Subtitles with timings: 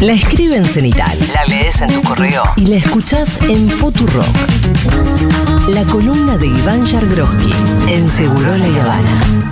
[0.00, 4.26] La escribe en cenital, la lees en tu correo y la escuchás en Futurock.
[5.68, 7.52] La columna de Iván Yargroski
[7.86, 9.50] en Segurola y Habana.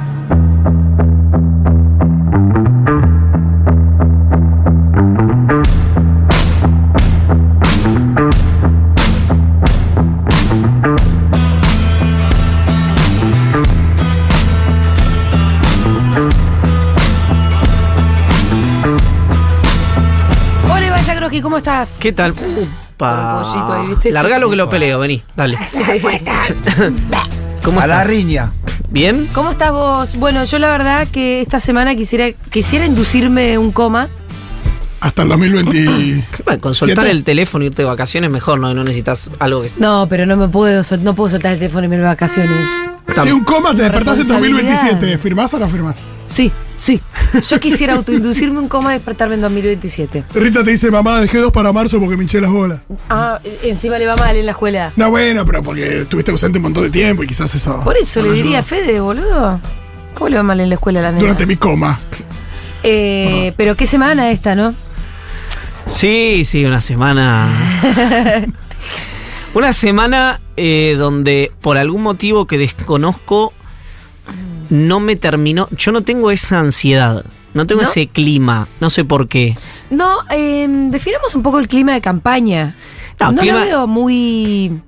[21.68, 21.98] Estás?
[22.00, 22.32] ¿Qué tal?
[22.32, 22.62] Pollito
[22.96, 23.80] Upa.
[23.80, 24.10] ahí, ¿viste?
[24.10, 25.58] Largalo que lo peleo, vení, dale.
[27.62, 28.08] ¿Cómo A la estás?
[28.08, 28.52] riña.
[28.88, 29.28] ¿Bien?
[29.34, 30.16] ¿Cómo estás vos?
[30.16, 34.08] Bueno, yo la verdad que esta semana quisiera, quisiera inducirme un coma.
[35.00, 36.26] Hasta el 2020.
[36.44, 37.10] Bueno, con soltar ¿Siete?
[37.16, 38.74] el teléfono y irte de vacaciones mejor, ¿no?
[38.74, 39.70] No necesitas algo que...
[39.78, 42.68] No, pero no me puedo, sol- no puedo soltar el teléfono y irme de vacaciones.
[43.22, 44.72] Si un coma te despertás en Responsabilidad.
[44.82, 45.96] 2027, ¿firmás o no firmás?
[46.26, 47.00] Sí, sí.
[47.48, 50.24] Yo quisiera autoinducirme un coma y despertarme en 2027.
[50.34, 52.80] Rita te dice, mamá, dejé dos para marzo porque me hinché las bolas.
[53.08, 54.92] Ah, encima le va mal en la escuela.
[54.96, 57.80] No, bueno, pero porque estuviste ausente un montón de tiempo y quizás eso.
[57.82, 58.62] Por eso no le me diría a.
[58.62, 59.60] Fede, boludo.
[60.14, 61.20] ¿Cómo le va mal en la escuela a la nena?
[61.20, 61.98] Durante mi coma.
[62.82, 64.74] Eh, pero qué semana esta, ¿no?
[65.88, 67.48] Sí, sí, una semana...
[69.54, 73.52] una semana eh, donde por algún motivo que desconozco
[74.70, 75.68] no me terminó...
[75.76, 77.88] Yo no tengo esa ansiedad, no tengo ¿No?
[77.88, 79.56] ese clima, no sé por qué.
[79.90, 82.76] No, eh, definamos un poco el clima de campaña.
[83.18, 84.80] No, No, clima- la veo muy.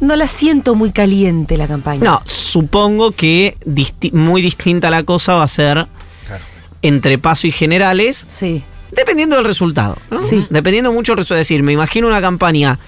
[0.00, 2.04] No la siento muy caliente la campaña.
[2.04, 5.88] No, supongo que disti- muy distinta la cosa va a ser
[6.26, 6.44] Claro.
[6.82, 8.62] entre paso y generales, Sí.
[8.92, 9.96] Dependiendo del resultado.
[10.10, 10.18] ¿no?
[10.18, 10.46] Sí.
[10.50, 11.40] Dependiendo mucho del resultado.
[11.40, 12.78] Es decir, me imagino una campaña,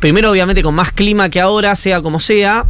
[0.00, 2.66] primero obviamente con más clima que ahora, sea como sea,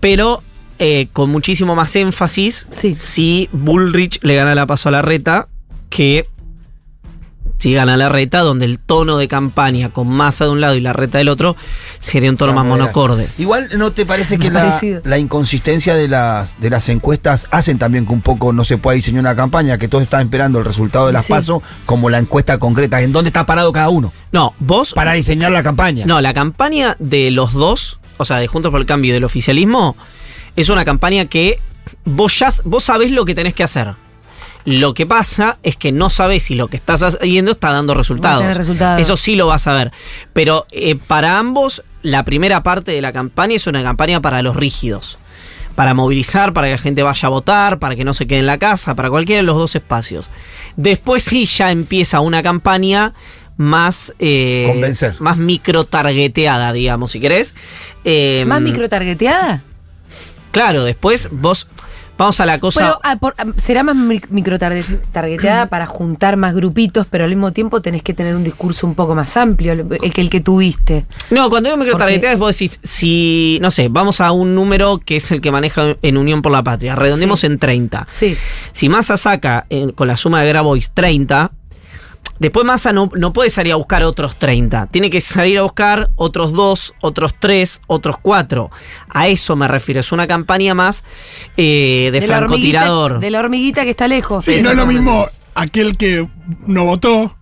[0.00, 0.42] pero
[0.78, 2.94] eh, con muchísimo más énfasis Sí.
[2.94, 5.48] si Bullrich le gana la paso a la reta
[5.90, 6.26] que
[7.62, 10.80] si gana la reta, donde el tono de campaña con masa de un lado y
[10.80, 11.54] la reta del otro
[12.00, 13.28] sería un tono más monocorde.
[13.38, 18.12] Igual no te parece que la, inconsistencia de las, de las encuestas hacen también que
[18.14, 21.12] un poco no se pueda diseñar una campaña, que todos están esperando el resultado de
[21.12, 21.32] las Sí.
[21.32, 25.52] pasos como la encuesta concreta, en dónde está parado cada uno, No, vos para diseñar
[25.52, 26.04] la campaña.
[26.04, 29.22] No, la campaña de los dos, o sea, de Juntos por el Cambio y del
[29.22, 29.96] oficialismo,
[30.56, 31.60] es una campaña que
[32.04, 33.94] vos ya vos sabés lo que tenés que hacer.
[34.64, 38.44] Lo que pasa es que no sabés si lo que estás haciendo está dando resultados.
[38.98, 39.92] Eso sí lo vas a ver.
[40.32, 44.54] Pero eh, para ambos, la primera parte de la campaña es una campaña para los
[44.54, 45.18] rígidos.
[45.74, 48.46] Para movilizar, para que la gente vaya a votar, para que no se quede en
[48.46, 50.28] la casa, para cualquiera de los dos espacios.
[50.76, 53.14] Después sí ya empieza una campaña
[53.56, 54.14] más...
[54.18, 55.16] eh, Convencer.
[55.18, 57.54] Más micro-targeteada, digamos, si querés.
[58.04, 59.62] Eh, ¿Más microtargeteada?
[60.52, 61.68] Claro, después vos...
[62.22, 62.80] Vamos a la cosa...
[62.80, 67.52] Pero ah, por- ah, será más mi- microtargeteada para juntar más grupitos, pero al mismo
[67.52, 71.04] tiempo tenés que tener un discurso un poco más amplio el que el que tuviste.
[71.30, 75.16] No, cuando digo microtargeteada es vos decís, si, no sé, vamos a un número que
[75.16, 77.46] es el que maneja en Unión por la Patria, redondemos Sí.
[77.46, 78.04] en 30.
[78.08, 78.36] Sí.
[78.72, 81.50] Si Massa saca eh, con la suma de Grabois 30,
[82.42, 84.88] después Massa no, no puede salir a buscar otros 30.
[84.88, 88.70] Tiene que salir a buscar otros 2, otros 3, otros 4.
[89.08, 90.00] A eso me refiero.
[90.00, 91.04] Es una campaña más
[91.56, 93.20] eh, de, la hormiguita, francotirador.
[93.20, 94.44] de la hormiguita que está lejos.
[94.44, 96.28] Sí, no es lo mismo aquel que
[96.66, 97.34] no votó,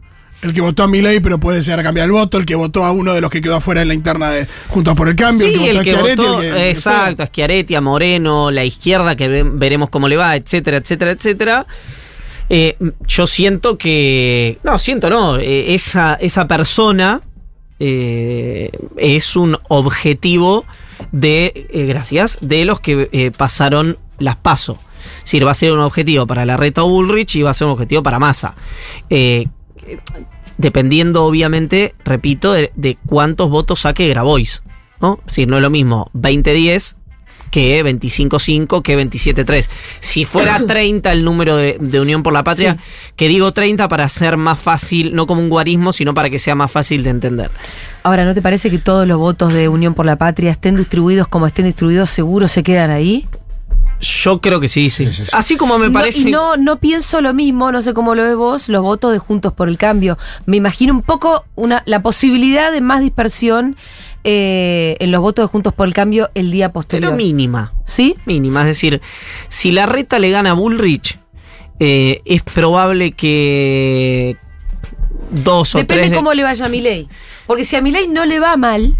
[0.42, 2.84] el que votó a Milei, pero puede llegar a cambiar el voto, el que votó
[2.86, 5.46] a uno de los que quedó afuera en la interna de Juntos por el Cambio,
[5.46, 8.50] Sí, el a que Schiaretti, votó, el que- el que exacto, a Schiaretti, a Moreno,
[8.50, 11.66] la izquierda, que ve- veremos cómo le va, etcétera, etcétera, etcétera.
[12.52, 14.58] Eh, yo siento que.
[14.64, 15.38] No, siento, no.
[15.38, 17.22] eh, esa, esa persona
[17.78, 20.64] eh, es un objetivo
[21.12, 21.86] de.
[21.88, 22.38] gracias.
[22.40, 24.78] De los que pasaron las pasos.
[25.18, 27.68] Es decir, va a ser un objetivo para la reta Bullrich y va a ser
[27.68, 28.56] un objetivo para Massa.
[30.58, 34.62] Dependiendo, obviamente, repito, de, cuántos votos saque Grabois.
[35.00, 35.20] ¿no?
[35.24, 36.96] Decir, no es lo mismo 20-10
[37.50, 39.68] que 25-5 que 27-3.
[40.00, 42.76] Si fuera 30 el número de, de Unión por la Patria,
[43.16, 46.54] que digo 30 para ser más fácil, no como un guarismo, sino para que sea
[46.54, 47.50] más fácil de entender.
[48.02, 51.28] Ahora, ¿no te parece que todos los votos de Unión por la Patria estén distribuidos
[51.28, 53.26] como estén distribuidos, seguro se quedan ahí?
[54.00, 55.04] Yo creo que sí, sí.
[55.08, 55.30] Sí, sí, sí.
[55.34, 56.20] Así como me No, parece.
[56.20, 59.18] y no, no pienso lo mismo, no sé cómo lo ves vos, los votos de
[59.18, 60.16] Juntos por el Cambio.
[60.46, 63.76] Me imagino un poco una, la posibilidad de más dispersión
[64.24, 67.10] eh, en los votos de Juntos por el Cambio el día posterior.
[67.12, 67.72] pero mínima.
[67.84, 68.16] ¿Sí?
[68.26, 68.60] Mínima.
[68.60, 69.00] Es decir,
[69.48, 71.18] si la reta le gana a Bullrich,
[71.78, 74.36] eh, es probable que
[75.30, 76.10] dos o Depende tres.
[76.10, 77.08] de- cómo le vaya a Milei.
[77.46, 78.96] Porque si a Milei no le va mal,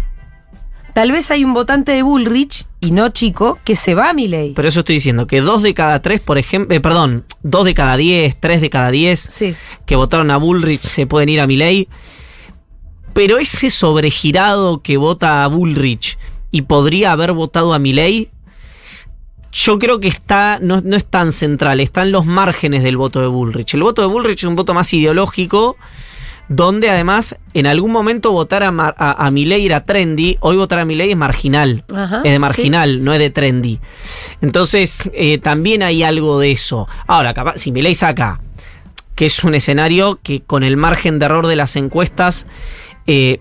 [0.93, 4.53] tal vez hay un votante de Bullrich, y no chico, que se va a Milei.
[4.55, 7.75] Por eso estoy diciendo que dos de cada tres, por ejemplo, eh, perdón, dos de
[7.75, 9.55] cada diez, tres de cada diez Sí.
[9.85, 11.87] que votaron a Bullrich se pueden ir a Milei.
[13.13, 16.17] Pero ese sobregirado que vota a Bullrich
[16.51, 18.29] y podría haber votado a Milei,
[19.51, 23.19] yo creo que está no, no es tan central, está en los márgenes del voto
[23.19, 23.73] de Bullrich.
[23.73, 25.75] El voto de Bullrich es un voto más ideológico,
[26.47, 30.79] donde además en algún momento votar a, Mar- a, a Milei era trendy, hoy votar
[30.79, 31.83] a Milei es marginal.
[31.93, 33.79] Ajá, es de marginal, no es de trendy.
[34.41, 36.87] Entonces, eh, también hay algo de eso.
[37.07, 38.41] Ahora, capaz, si Milei saca,
[39.15, 42.47] que es un escenario que con el margen de error de las encuestas,
[43.07, 43.39] eh,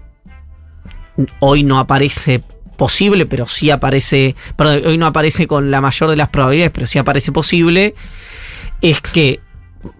[1.40, 2.42] hoy no aparece
[2.76, 6.86] posible, pero sí aparece, perdón, hoy no aparece con la mayor de las probabilidades, pero
[6.86, 7.94] sí aparece posible,
[8.80, 9.40] es que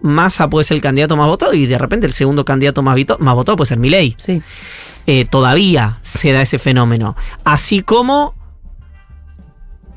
[0.01, 3.17] Massa puede ser el candidato más votado y de repente el segundo candidato más, vito-
[3.19, 4.41] más votado puede ser Milei Sí.
[5.07, 7.15] eh, todavía se da ese fenómeno.
[7.43, 8.35] Así como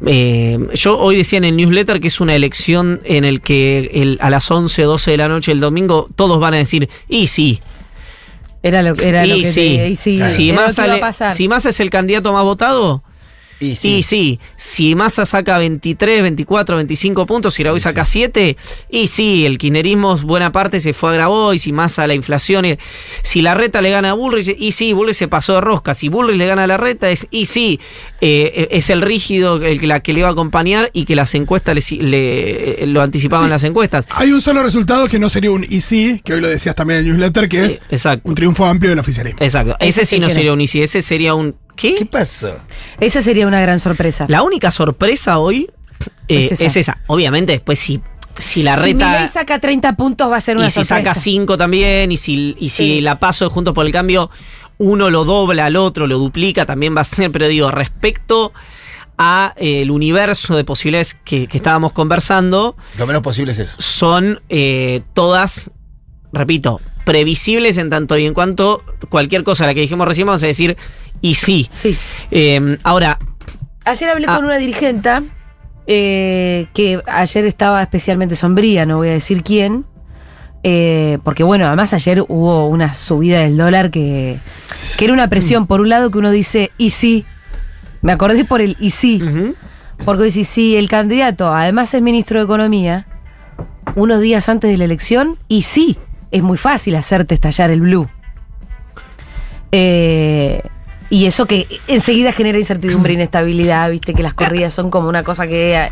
[0.06, 4.18] eh, yo hoy decía en el newsletter que es una elección en el que el-
[4.20, 7.60] a las 11, 12 de la noche el domingo todos van a decir, y sí,
[8.66, 10.88] Era lo, era lo y que sí, te- y sí, si, era lo Massa que
[10.88, 11.32] iba a pasar.
[11.32, 13.03] si Massa es el candidato más votado,
[13.64, 14.02] Y y sí.
[14.02, 18.56] sí, si Massa saca 23, 24, 25 puntos y Grabois saca 7,
[18.90, 22.64] y sí, el kirchnerismo buena parte se fue a Grabois y Massa la inflación.
[22.64, 22.78] y-
[23.22, 25.94] si la reta le gana a Bullrich, y sí, Bullrich se pasó de rosca.
[25.94, 27.80] Si Bullrich le gana a la reta, es y sí,
[28.20, 31.34] eh, es el rígido el que, la que le iba a acompañar y que las
[31.34, 33.50] encuestas le, le- lo anticipaban Sí.
[33.50, 34.06] las encuestas.
[34.10, 37.06] Hay un solo resultado que no sería un easy, que hoy lo decías también en
[37.06, 38.28] el newsletter, que es Sí, exacto.
[38.28, 39.38] un triunfo amplio del oficialismo.
[39.42, 39.76] Exacto.
[39.80, 41.56] Ese Ese sí sí no sería un easy, ese sería un.
[41.76, 42.06] ¿Qué ¿Qué?
[42.06, 42.56] pasó?
[43.00, 44.26] Esa sería una gran sorpresa.
[44.28, 45.70] La única sorpresa hoy
[46.28, 46.64] eh, Es esa.
[46.64, 46.98] es esa.
[47.06, 48.00] Obviamente, después si,
[48.38, 49.10] si la si reta.
[49.10, 50.96] Milei saca 30 puntos va a ser una y si sorpresa.
[50.96, 53.00] saca 5 también, y si, y si Sí.
[53.00, 54.30] la paso de Juntos por el Cambio,
[54.78, 58.52] uno lo dobla al otro, lo duplica, también va a ser, pero digo, respecto
[59.18, 63.76] a eh, el universo de posibilidades que, que estábamos conversando, Lo menos posible es eso.
[63.78, 65.70] son eh, todas,
[66.32, 70.42] repito, previsibles en tanto y en cuanto cualquier cosa a la que dijimos recién vamos
[70.42, 70.76] a decir,
[71.20, 71.66] y sí.
[71.70, 71.96] Sí.
[72.30, 73.18] Eh, ahora,
[73.86, 74.36] Ayer hablé Ah.
[74.36, 75.22] con una dirigenta
[75.86, 79.84] eh, que ayer estaba especialmente sombría, no voy a decir quién.
[80.62, 84.38] eh, porque bueno, además ayer hubo una subida del dólar que,
[84.96, 87.26] que era una presión, por un lado que uno dice, y sí,
[88.00, 89.22] me acordé por el y sí,
[90.06, 93.06] porque si sí, el candidato además es ministro de Economía,
[93.94, 95.98] unos días antes de la elección, y sí,
[96.30, 98.08] es muy fácil hacerte estallar el blue.
[99.72, 100.62] Eh,
[101.10, 105.22] y eso que enseguida genera incertidumbre e inestabilidad, viste que las corridas son como una
[105.22, 105.88] cosa que...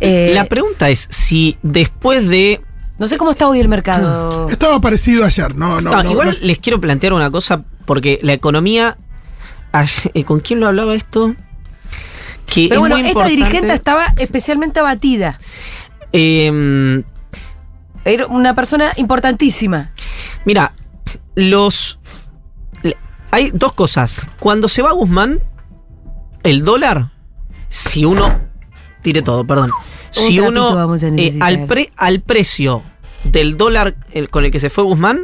[0.00, 2.60] eh, la pregunta es si después de
[2.98, 4.48] no sé cómo está hoy el mercado.
[4.50, 5.90] Estaba parecido ayer, no, no.
[5.90, 6.46] No, no, igual no.
[6.46, 8.96] les quiero plantear una cosa, porque la economía.
[10.14, 11.34] eh, ¿Con quién lo hablaba esto?
[12.46, 15.38] Que Pero es bueno, muy esta importante, dirigente estaba especialmente abatida.
[16.12, 17.02] eh,
[18.04, 19.90] Era una persona importantísima.
[20.44, 20.72] mira,
[21.34, 21.98] los.
[23.34, 24.28] Hay dos cosas.
[24.38, 25.40] Cuando se va Guzmán,
[26.44, 27.10] el dólar,
[27.68, 28.40] si uno.
[29.02, 29.70] Tire todo, perdón.
[30.16, 30.74] Un Si uno.
[30.74, 32.82] vamos a eh, al, pre- al precio
[33.24, 35.20] del dólar el- con el que se fue Guzmán,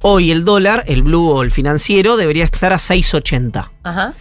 [0.00, 3.70] hoy el dólar, el blue o el financiero, debería estar a 6,80.
[3.82, 4.14] Ajá.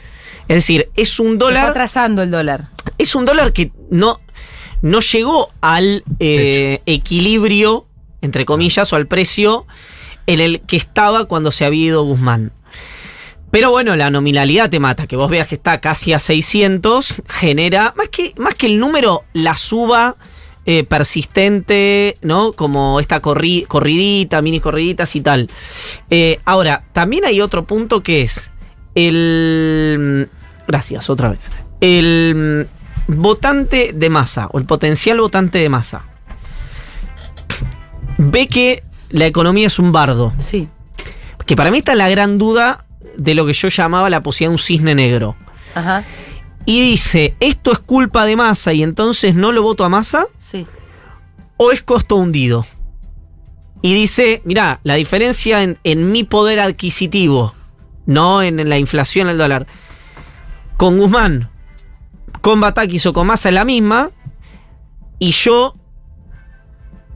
[0.50, 1.68] Es decir, es un Se dólar.
[1.68, 2.68] atrasando el dólar.
[2.98, 4.20] Es un dólar que no,
[4.82, 7.88] no llegó al eh, equilibrio,
[8.22, 9.66] entre comillas, o al precio
[10.28, 12.52] en el que estaba cuando se había ido Guzmán.
[13.56, 17.94] Pero bueno, la nominalidad te mata, que vos veas que está casi a 600, genera,
[17.96, 20.18] más que, más que el número, la suba
[20.66, 22.52] eh, persistente, ¿no?
[22.52, 25.50] Como esta corri- corridita, mini corriditas y tal.
[26.10, 28.52] Eh, ahora, también hay otro punto que es
[28.94, 30.30] el...
[30.68, 31.50] Gracias, otra vez.
[31.80, 32.68] El
[33.08, 36.04] votante de masa, o el potencial votante de masa,
[38.18, 40.34] ve que la economía es un bardo.
[40.40, 40.68] Sí.
[41.46, 42.82] Que para mí está la gran duda
[43.18, 45.36] de lo que yo llamaba la posibilidad de un cisne negro.
[45.74, 46.04] Ajá.
[46.66, 50.28] Y dice, ¿esto es culpa de masa y entonces no lo voto a masa?
[50.38, 50.66] Sí.
[51.58, 52.66] ¿O es costo hundido?
[53.82, 57.54] Y dice, mirá, la diferencia en, en mi poder adquisitivo,
[58.08, 59.68] no en, en la inflación del dólar,
[60.78, 61.50] con Guzmán,
[62.42, 64.10] con Batakis o con Massa es la misma,
[65.20, 65.76] Y yo,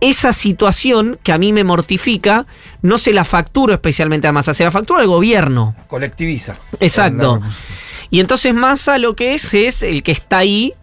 [0.01, 2.45] esa situación que a mí me mortifica,
[2.81, 5.75] no se la facturo especialmente a Massa, se la facturo al gobierno.
[5.87, 6.57] Colectiviza.
[6.79, 7.41] Exacto.
[8.09, 10.73] Y entonces Massa lo que es es el que está ahí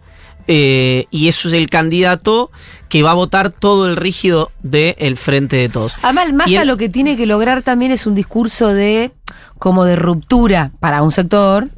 [0.47, 2.51] eh, y eso es el candidato
[2.87, 5.95] que va a votar todo el rígido del frente de todos.
[6.01, 9.11] Además, Massa lo que tiene que lograr también es un discurso de
[9.59, 11.69] como de ruptura para un sector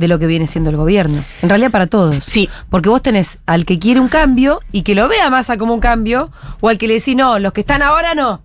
[0.00, 1.22] de lo que viene siendo el gobierno.
[1.42, 2.16] En realidad para todos.
[2.24, 2.48] Sí.
[2.70, 5.74] Porque vos tenés al que quiere un cambio y que lo vea a Massa como
[5.74, 8.42] un cambio, o al que le decís, no, los que están ahora no.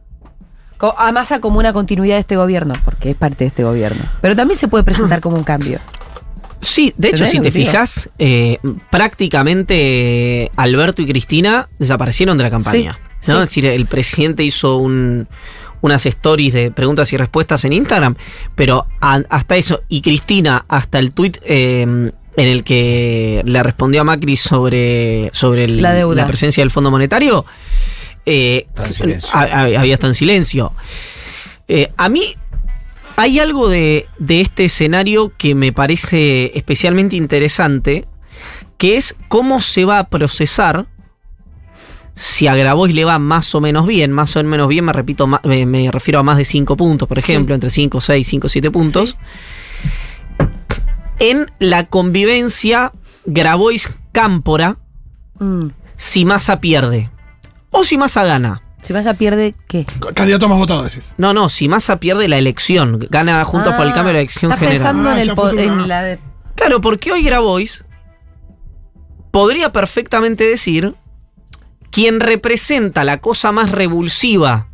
[0.98, 4.04] A Massa como una continuidad de este gobierno, porque es parte de este gobierno.
[4.22, 5.80] Pero también se puede presentar como un cambio.
[6.60, 8.58] Sí, de hecho, ¿Entendés si te fijas, eh,
[8.92, 12.98] prácticamente Alberto y Cristina desaparecieron de la campaña.
[13.20, 13.38] Sí, ¿no?
[13.38, 13.42] sí.
[13.44, 15.28] Es decir, el presidente hizo un-
[15.82, 18.16] unas stories de preguntas y respuestas en Instagram,
[18.56, 22.14] pero a- hasta eso, y Cristina, hasta el tweet eh, en
[22.48, 26.26] el que le respondió a Macri sobre, sobre el- La deuda.
[26.28, 27.46] presencia del Fondo Monetario,
[28.26, 28.68] eh,
[29.34, 30.74] había estado en silencio.
[31.68, 32.36] Eh, a mí
[33.16, 38.06] hay algo de, de este escenario que me parece especialmente interesante,
[38.78, 40.86] que es cómo se va a procesar
[42.16, 45.28] si a Grabois le va más o menos bien, más o menos bien, me repito,
[45.28, 47.32] me, me refiero a más de 5 puntos, por Sí.
[47.32, 49.18] ejemplo, entre 5, 6, 5, 7 puntos,
[51.20, 52.92] en la convivencia
[53.26, 54.78] Grabois-Cámpora
[55.40, 55.68] Mm.
[55.98, 57.10] si Massa pierde.
[57.72, 58.62] O si Massa gana.
[58.82, 59.86] Si Massa pierde, ¿qué?
[60.14, 61.14] Candidato más votado, decís.
[61.18, 64.52] No, no, si Massa pierde la elección, gana Juntos por el Ah, Cambio la elección
[64.52, 64.84] estás general.
[64.94, 66.20] pensando en, Ah, el po- futuro, en la de-
[66.56, 67.84] Claro, porque hoy Grabois
[69.32, 70.96] podría perfectamente decir
[71.92, 74.68] quien representa la cosa más revulsiva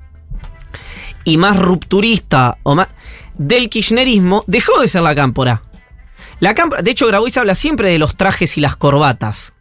[1.24, 2.88] y más rupturista o más
[3.38, 5.63] del kirchnerismo dejó de ser la cámpora.
[6.39, 9.53] La de hecho, Grabois habla siempre de los trajes y las corbatas,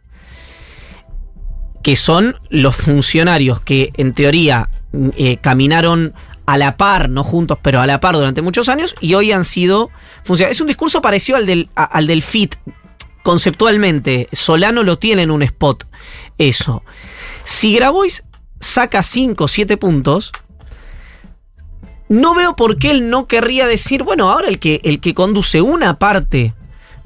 [1.83, 4.69] que son los funcionarios que en teoría
[5.15, 6.13] eh, caminaron
[6.45, 9.45] a la par, no juntos, pero a la par durante muchos años y hoy han
[9.45, 9.91] sido
[10.23, 10.57] funcionarios.
[10.57, 12.55] Es un discurso parecido al del, al del FIT,
[13.23, 14.27] conceptualmente.
[14.31, 15.87] Solano lo tiene en un spot,
[16.37, 16.83] eso.
[17.43, 18.23] Si Grabois
[18.59, 20.31] saca 5 o 7 puntos,
[22.09, 25.61] no veo por qué él no querría decir, bueno, ahora el que, el que conduce
[25.61, 26.53] una parte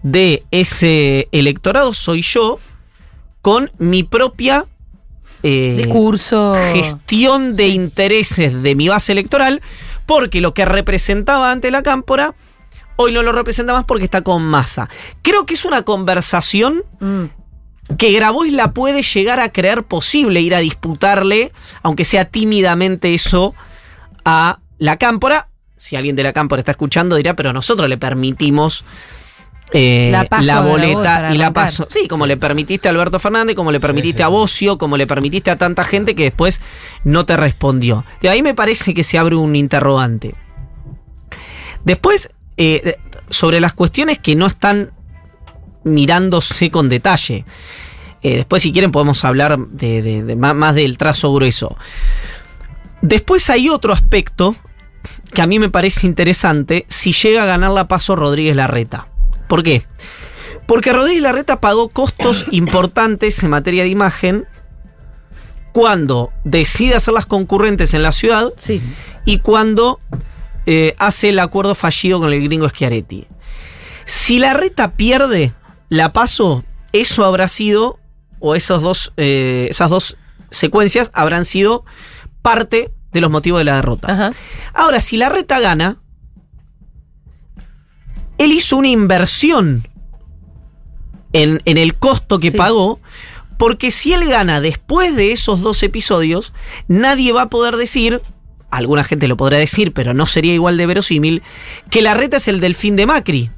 [0.02, 2.60] de ese electorado soy yo,
[3.42, 4.66] con mi propia
[5.44, 6.56] eh, discurso.
[6.74, 9.62] gestión de intereses de mi base electoral,
[10.08, 12.34] porque lo que representaba ante la cámpora,
[12.98, 14.90] hoy no lo representa más porque está con masa.
[15.22, 17.26] Creo que es una conversación Mm.
[17.98, 21.52] que Grabois la puede llegar a creer posible, ir a disputarle,
[21.84, 23.54] aunque sea tímidamente eso,
[24.24, 25.50] a la cámpora.
[25.78, 28.84] Si alguien de la cámpora está escuchando, dirá, pero nosotros le permitimos
[29.72, 31.54] eh, La boleta y la arrancar.
[31.54, 31.88] paso.
[31.90, 34.28] Sí, como le permitiste a Alberto Fernández, como le permitiste sí, a.
[34.30, 36.62] Bocio, como le permitiste a tanta gente que después
[37.04, 38.06] no te respondió.
[38.22, 40.34] De ahí me parece que se abre un interrogante.
[41.84, 42.98] Después, eh,
[43.30, 44.92] sobre las cuestiones que no están
[45.84, 47.46] mirándose con detalle.
[48.22, 51.78] Eh, después, si quieren, podemos hablar de, de- de más, más del trazo grueso.
[53.02, 54.56] Después hay otro aspecto
[55.34, 59.08] que a mí me parece interesante si llega a ganar la paso Rodríguez Larreta.
[59.48, 59.84] ¿Por qué?
[60.66, 64.46] Porque Rodríguez Larreta pagó costos importantes en materia de imagen
[65.72, 68.82] cuando decide hacer las concurrentes en la ciudad Sí.
[69.26, 70.00] y cuando
[70.66, 73.28] eh, hace el acuerdo fallido con el gringo Schiaretti.
[74.06, 75.54] Si la reta pierde
[75.90, 78.00] la paso, eso habrá sido,
[78.40, 80.18] o esos dos, eh, esas dos
[80.52, 81.86] secuencias habrán sido
[82.42, 84.12] parte de los motivos de la derrota.
[84.12, 84.32] Ajá.
[84.74, 85.98] Ahora, si la reta gana,
[88.38, 89.88] él hizo una inversión
[91.34, 92.58] en, en el costo que Sí.
[92.58, 93.00] pagó,
[93.58, 96.54] porque si él gana después de esos dos episodios,
[96.88, 98.22] nadie va a poder decir,
[98.78, 101.44] alguna gente lo podrá decir, pero no sería igual de verosímil,
[101.90, 103.50] que la reta es el delfín de Macri.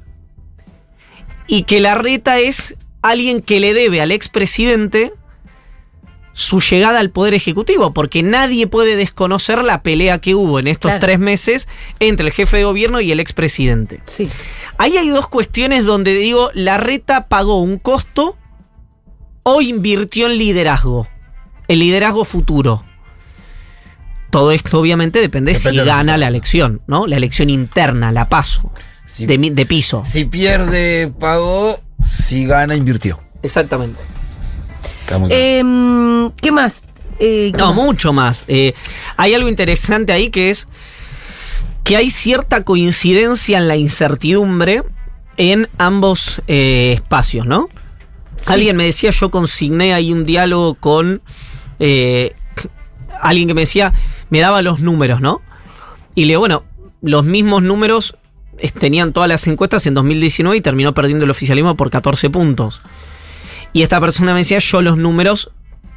[1.46, 5.12] Y que la reta es alguien que le debe al expresidente
[6.32, 10.90] su llegada al poder ejecutivo, porque nadie puede desconocer la pelea que hubo en estos
[10.90, 11.00] Claro.
[11.00, 14.00] tres meses entre el jefe de gobierno y el expresidente.
[14.06, 14.28] Sí.
[14.76, 18.36] Ahí hay dos cuestiones donde digo, la reta pagó un costo
[19.42, 21.08] o invirtió en liderazgo,
[21.66, 22.84] el liderazgo futuro.
[24.30, 27.06] Todo esto obviamente depende, Depende si gana la elección, ¿no?
[27.06, 28.70] La elección interna, la paso,
[29.06, 30.02] Si, de, piso.
[30.04, 31.80] si pierde, pagó.
[32.04, 33.20] Si gana, invirtió.
[33.42, 33.98] Exactamente.
[35.00, 35.42] Está muy claro.
[35.42, 36.82] Em, ¿Qué más?
[37.18, 37.76] Eh, ¿qué No, más?
[37.76, 38.44] mucho más.
[38.48, 38.74] Eh,
[39.16, 40.68] hay algo interesante ahí que es
[41.84, 44.82] que hay cierta coincidencia en la incertidumbre
[45.38, 47.68] en ambos eh, espacios, ¿no?
[48.46, 51.22] Alguien me decía, yo consigné ahí un diálogo con
[51.78, 52.34] eh,
[53.22, 53.92] alguien que me decía,
[54.30, 55.42] me daba los números, ¿no?
[56.14, 56.64] Y le digo, bueno,
[57.02, 58.16] los mismos números
[58.78, 62.82] tenían todas las encuestas en 2019 y terminó perdiendo el oficialismo por 14 puntos.
[63.72, 65.50] Y esta persona me decía, yo los números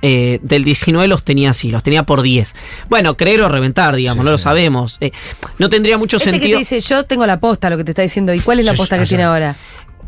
[0.03, 2.55] eh, del 19 los tenía así, los tenía por 10.
[2.89, 4.97] Bueno, creer o reventar, digamos, Sí, no lo sabemos.
[4.99, 5.11] Eh,
[5.57, 6.59] no tendría mucho Este que te sentido.
[6.59, 8.33] dice, yo tengo la posta, lo que te está diciendo.
[8.33, 9.09] ¿Y cuál es la posta sí, que allá.
[9.09, 9.55] tiene ahora?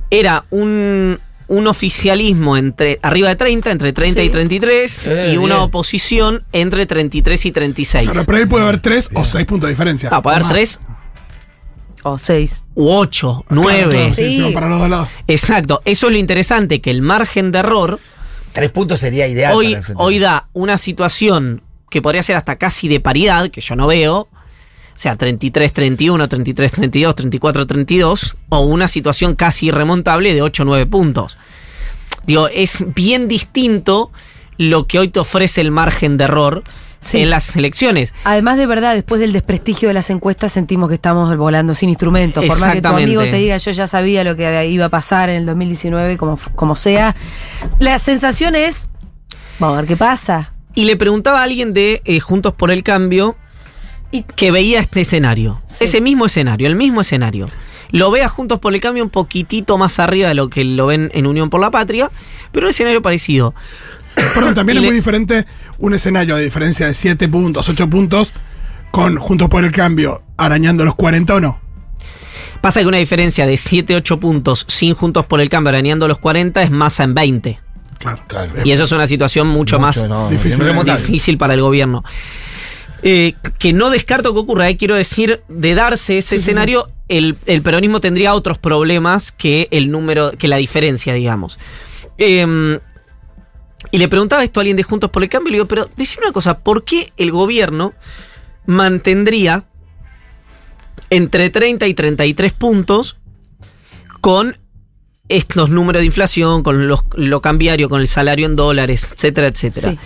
[0.10, 4.32] Era un, un oficialismo entre arriba de 30, entre 30 y Sí.
[4.32, 5.66] 33, Eh, y una bien.
[5.68, 8.10] oposición entre 33 y 36.
[8.10, 10.10] Claro, pero ahí puede haber tres o seis puntos de diferencia.
[10.12, 10.54] Ah, puede haber más.
[10.54, 10.80] 3
[12.04, 12.64] O seis.
[12.76, 13.94] u 8, Claro, 9.
[13.96, 14.52] claro, sí, Sí.
[14.54, 15.08] para los dos lados.
[15.28, 18.00] Exacto, eso es lo interesante, que el margen de error
[18.52, 19.54] Tres puntos sería ideal.
[19.56, 23.62] hoy, para el hoy da una situación que podría ser hasta casi de paridad, que
[23.62, 24.28] yo no veo,
[24.96, 31.38] o sea, 33-31, 33-32, 34-32, o una situación casi irremontable de 8-9 puntos.
[32.26, 34.12] Digo, es bien distinto
[34.58, 36.64] lo que hoy te ofrece el margen de error
[37.00, 37.20] Sí.
[37.20, 38.14] en las elecciones.
[38.24, 42.46] Además, de verdad, después del desprestigio de las encuestas, sentimos que estamos volando sin instrumentos.
[42.46, 45.28] Por más que tu amigo te diga, yo ya sabía lo que iba a pasar
[45.30, 47.14] en el 2019, como, como sea.
[47.80, 48.90] La sensación es,
[49.60, 50.54] vamos a ver qué pasa.
[50.76, 53.36] Y le preguntaba a alguien de eh, Juntos por el Cambio
[54.14, 55.62] Y- que veía este escenario.
[55.66, 55.84] Sí.
[55.84, 57.50] Ese mismo escenario, el mismo escenario.
[57.92, 61.12] Lo vea Juntos por el Cambio un poquitito más arriba de lo que lo ven
[61.14, 62.10] en Unión por la Patria,
[62.52, 63.54] pero un escenario parecido.
[64.36, 65.46] Perdón, también Y es le- muy diferente
[65.80, 68.34] un escenario de diferencia de 7 puntos, 8 puntos,
[68.92, 71.60] con Juntos por el Cambio arañando los 40 o no.
[72.62, 76.64] Pasa que una diferencia de 7-8 puntos sin Juntos por el Cambio arañando los 40
[76.64, 77.60] es masa en 20.
[78.00, 78.22] Claro.
[78.28, 78.52] Claro.
[78.64, 80.62] Y eso es una situación mucho, más no, difícil.
[80.62, 81.02] irremontable.
[81.02, 82.04] difícil para el gobierno.
[83.06, 86.90] Eh, que no descarto que ocurra, eh, quiero decir, de darse ese Sí, sí, escenario,
[87.10, 91.60] El, el peronismo tendría otros problemas que el número, que la diferencia, digamos.
[92.18, 92.80] Eh,
[93.92, 95.90] y le preguntaba esto a alguien de Juntos por el Cambio, y le digo, pero
[95.98, 97.94] decime una cosa, ¿por qué el gobierno
[98.66, 99.66] mantendría
[101.10, 103.18] entre 30 y 33 puntos
[104.22, 104.58] con
[105.30, 109.98] estos números de inflación, con los- lo cambiario, con el salario en dólares, etcétera, etcétera?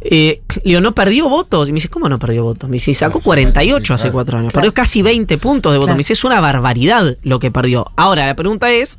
[0.00, 1.68] Eh, le digo, ¿no perdió votos?
[1.68, 2.68] Y me dice, ¿cómo no perdió votos?
[2.70, 4.52] Me dice, sacó Claro, 48 hace cuatro años.
[4.52, 5.94] Perdió casi 20 puntos de votos.
[5.94, 7.90] Me dice, es una barbaridad lo que perdió.
[7.96, 8.98] Ahora, la pregunta es,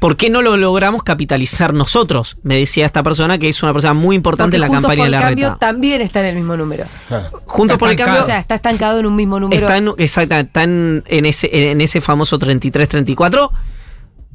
[0.00, 2.36] ¿por qué no lo logramos capitalizar nosotros?
[2.42, 4.96] Me decía esta persona que es una persona muy importante Porque en la Juntos campaña
[4.96, 5.58] por de el la cambio reta.
[5.58, 6.84] también está en el mismo número.
[7.08, 7.42] Claro.
[7.46, 9.60] Juntos por el cambio O sea, está estancado en un mismo número.
[9.62, 13.50] está en, exacta- está en, en ese, en ese famoso 33-34.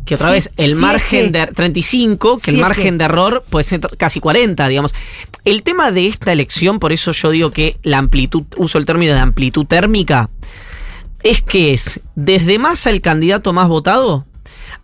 [0.05, 3.03] Que otra Sí, vez, el margen que- de 35, que sí el margen que- de
[3.05, 4.95] error puede ser casi 40, digamos.
[5.45, 9.13] El tema de esta elección, por eso yo digo que la amplitud, uso el término
[9.13, 10.29] de amplitud térmica,
[11.21, 14.25] es que es desde Massa el candidato más votado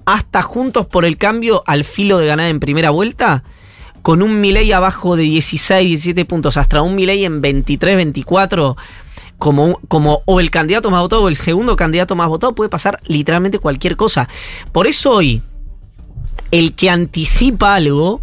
[0.06, 3.44] hasta Juntos por el Cambio al filo de ganar en primera vuelta,
[4.04, 8.78] con un Milei abajo de 16, 17 puntos, hasta un Milei en 23, 24,
[9.38, 12.70] como, un- como o el candidato más votado o el segundo candidato más votado, puede
[12.70, 14.28] pasar literalmente cualquier cosa.
[14.72, 15.42] Por eso hoy,
[16.52, 18.22] el que anticipa algo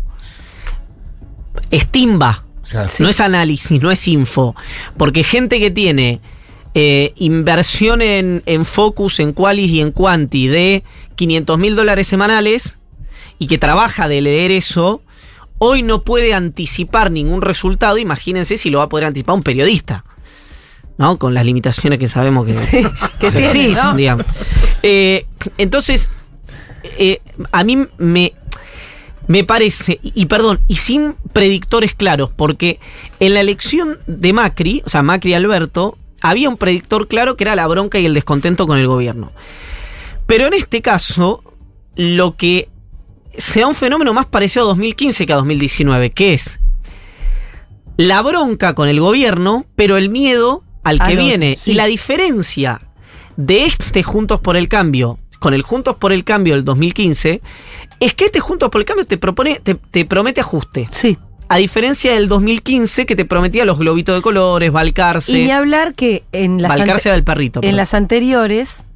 [1.70, 2.44] es timba.
[2.68, 2.88] Claro.
[3.00, 4.54] No es análisis, no es info.
[4.96, 6.20] Porque gente que tiene
[6.74, 10.82] eh, inversión en, en Focus, en Qualis y en Quanti de
[11.16, 12.78] 500 mil dólares semanales
[13.38, 15.02] y que trabaja de leer eso,
[15.58, 17.98] hoy no puede anticipar ningún resultado.
[17.98, 20.04] Imagínense si lo va a poder anticipar un periodista.
[21.02, 21.18] ¿No?
[21.18, 22.82] Con las limitaciones que sabemos que, Sí,
[23.20, 23.94] que ¿no?
[23.94, 24.24] digamos.
[24.82, 25.26] Eh,
[25.58, 26.08] entonces,
[26.98, 28.32] eh, a mí me,
[29.26, 32.78] me parece, y, y perdón, y sin predictores claros, porque
[33.20, 37.56] en la elección de Macri, o sea, Macri Alberto, había un predictor claro que era
[37.56, 39.32] la bronca y el descontento con el gobierno.
[40.26, 41.42] Pero en este caso,
[41.96, 42.68] lo que
[43.36, 46.60] se da un fenómeno más parecido a 2015 que a 2019, que es
[47.96, 51.56] la bronca con el gobierno, pero el miedo al que viene.
[51.58, 51.72] sí.
[51.72, 52.80] Y la diferencia
[53.36, 57.42] de este Juntos por el Cambio con el Juntos por el Cambio del 2015
[58.00, 60.88] es que este Juntos por el Cambio te propone, te, te promete ajuste.
[60.92, 61.18] Sí.
[61.48, 65.32] A diferencia del 2015 que te prometía los globitos de colores, Balcarce.
[65.32, 67.58] Y ni hablar que en las, era el perrito.
[67.58, 67.76] en perdón.
[67.76, 68.86] las anteriores,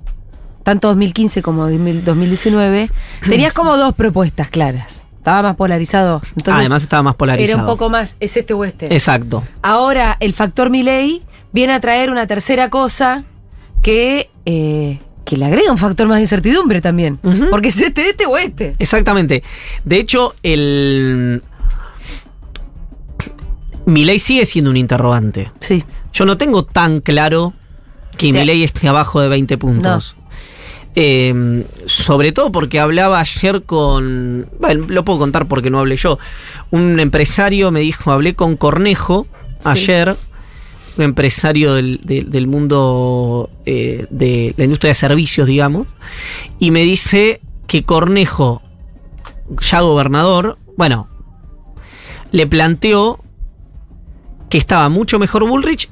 [0.63, 2.91] tanto 2015 como 2019,
[3.29, 5.05] tenías como dos propuestas claras.
[5.19, 6.23] Estaba más polarizado.
[6.37, 7.59] Entonces, Además estaba más polarizado.
[7.59, 8.87] era un poco más, es este o este.
[8.95, 9.43] Exacto.
[9.63, 13.25] Ahora, el factor Milei viene a traer una tercera cosa
[13.83, 17.19] que, eh, que le agrega un factor más de incertidumbre también.
[17.51, 18.77] Porque es este, este o este.
[18.79, 19.43] Exactamente.
[19.85, 21.43] De hecho, el.
[23.87, 25.51] Milei sigue siendo un interrogante.
[25.61, 25.85] Sí.
[26.13, 27.53] Yo no tengo tan claro
[28.17, 30.17] que Te- Milei esté abajo de 20 puntos.
[30.99, 34.49] Eh, sobre todo porque hablaba ayer con.
[34.59, 36.19] Bueno, lo puedo contar porque no hablé yo.
[36.71, 39.27] Un empresario me dijo: hablé con Cornejo
[39.61, 39.69] Sí.
[39.69, 40.17] ayer,
[40.97, 45.87] un empresario del, del- del mundo eh, de la industria de servicios, digamos,
[46.59, 48.63] y me dice que Cornejo,
[49.61, 51.09] ya gobernador, bueno,
[52.33, 53.21] le planteó
[54.49, 55.89] que estaba mucho mejor Bullrich,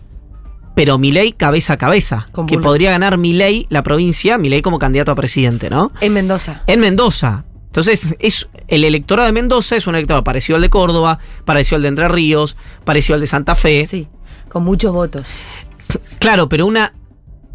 [0.75, 2.27] pero Milei cabeza a cabeza.
[2.33, 2.67] Con que Bullrich.
[2.67, 5.93] podría ganar Milei la provincia, Milei como candidato a presidente, ¿no?
[6.01, 6.63] En Mendoza.
[6.67, 7.45] En Mendoza.
[7.67, 11.83] Entonces, es, el electorado de Mendoza es un electorado parecido al de Córdoba, parecido al
[11.83, 13.85] de Entre Ríos, parecido al de Santa Fe.
[13.85, 14.07] Sí,
[14.49, 15.29] con muchos votos.
[16.19, 16.93] Claro, pero una.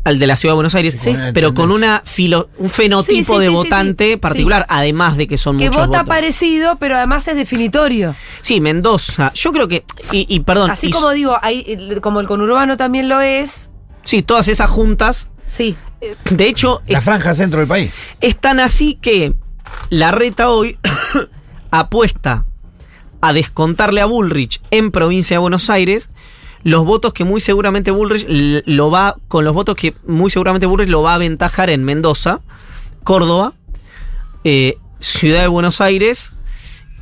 [0.06, 1.14] Al de la ciudad de Buenos Aires, Sí.
[1.34, 4.18] pero con una filo, un fenotipo Sí, sí, de votante sí.
[4.18, 6.08] particular, además de que son Que muchos vota votos.
[6.16, 8.16] parecido, pero además es definitorio.
[8.42, 9.32] Sí, Mendoza.
[9.36, 9.84] Yo creo que.
[10.14, 10.72] Y, y perdón.
[10.72, 13.72] Así y- como digo, hay, como el conurbano también lo es.
[14.04, 15.30] Sí, todas esas juntas.
[15.46, 15.76] Sí.
[16.02, 17.92] eh, De hecho, La es, franja centro del país.
[18.22, 19.34] es tan así que
[19.90, 20.80] la reta hoy
[21.72, 22.46] apuesta
[23.22, 26.10] a descontarle a Bullrich en provincia de Buenos Aires
[26.64, 28.26] los votos que muy seguramente Bullrich
[28.66, 32.42] lo va con los votos que muy seguramente Bullrich lo va a aventajar en Mendoza,
[33.04, 33.54] Córdoba,
[34.44, 36.34] eh, Ciudad de Buenos Aires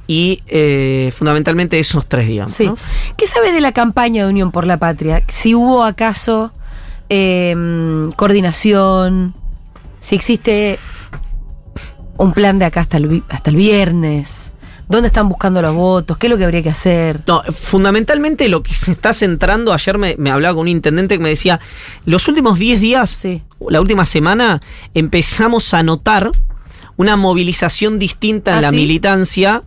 [0.05, 2.53] y eh, fundamentalmente esos tres digamos.
[2.53, 2.67] Sí.
[2.67, 2.77] ¿no?
[3.17, 5.23] ¿Qué sabes de la campaña de Unión por la Patria?
[5.27, 6.53] Si hubo acaso
[7.09, 7.55] eh,
[8.15, 9.33] coordinación,
[9.99, 10.79] si existe
[12.17, 14.51] un plan de acá hasta el, hasta el viernes,
[14.89, 17.21] dónde están buscando los votos, qué es lo que habría que hacer.
[17.27, 21.23] No, fundamentalmente lo que se está centrando, ayer me, me hablaba con un intendente que
[21.23, 21.59] me decía,
[22.05, 23.43] los últimos 10 días, Sí.
[23.69, 24.59] la última semana,
[24.93, 26.31] empezamos a notar
[26.95, 28.75] una movilización distinta en ¿Ah, la sí?
[28.77, 29.63] militancia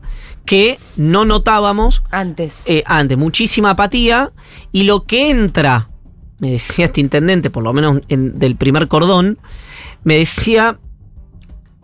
[0.47, 2.65] que no notábamos Antes.
[2.67, 4.33] eh, antes, muchísima apatía
[4.73, 5.91] y lo que entra,
[6.39, 9.39] me decía este intendente, por lo menos en- del primer cordón,
[10.03, 10.79] me decía,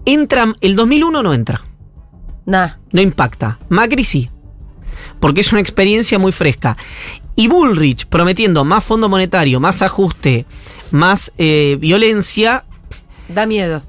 [0.05, 1.62] entra, el 2001 no entra
[2.46, 2.76] Nah.
[2.92, 3.59] no impacta.
[3.68, 4.30] Macri sí.
[5.20, 6.76] Porque es una experiencia muy fresca.
[7.35, 10.46] Y Bullrich prometiendo más fondo monetario, más ajuste,
[10.90, 12.64] más eh, violencia,
[13.28, 13.82] Da miedo.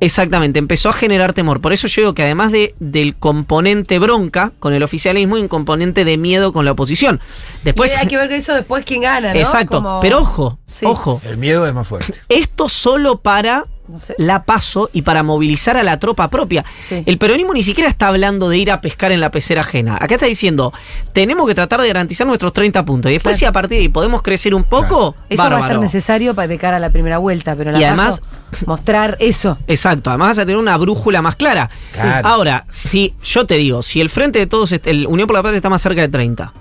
[0.00, 1.60] exactamente, empezó a generar temor.
[1.60, 5.48] Por eso yo digo que además de, del componente bronca con el oficialismo, hay un
[5.48, 7.20] componente de miedo con la oposición.
[7.64, 9.38] Después, y hay que ver eso después quién gana, ¿no?
[9.38, 10.84] exacto, Como- pero ojo, Sí.
[10.86, 12.14] ojo, El miedo es más fuerte.
[12.28, 14.14] esto solo para No sé.
[14.18, 16.64] la paso y para movilizar a la tropa propia.
[16.78, 17.02] Sí.
[17.06, 19.96] El peronismo ni siquiera está hablando de ir a pescar en la pecera ajena.
[20.00, 20.72] Acá está diciendo,
[21.12, 23.10] tenemos que tratar de garantizar nuestros 30 puntos.
[23.10, 23.38] Y después Claro.
[23.38, 26.48] si a partir de ahí podemos crecer un poco, Eso va a ser necesario para
[26.48, 29.58] de cara a la primera vuelta, pero la Y además- paso, mostrar eso.
[29.66, 31.68] Exacto, además vas a tener una brújula más clara.
[31.92, 32.28] Claro.
[32.28, 35.56] Ahora, si yo te digo, si el frente de todos, el Unión por la Patria
[35.56, 36.52] está más cerca de 30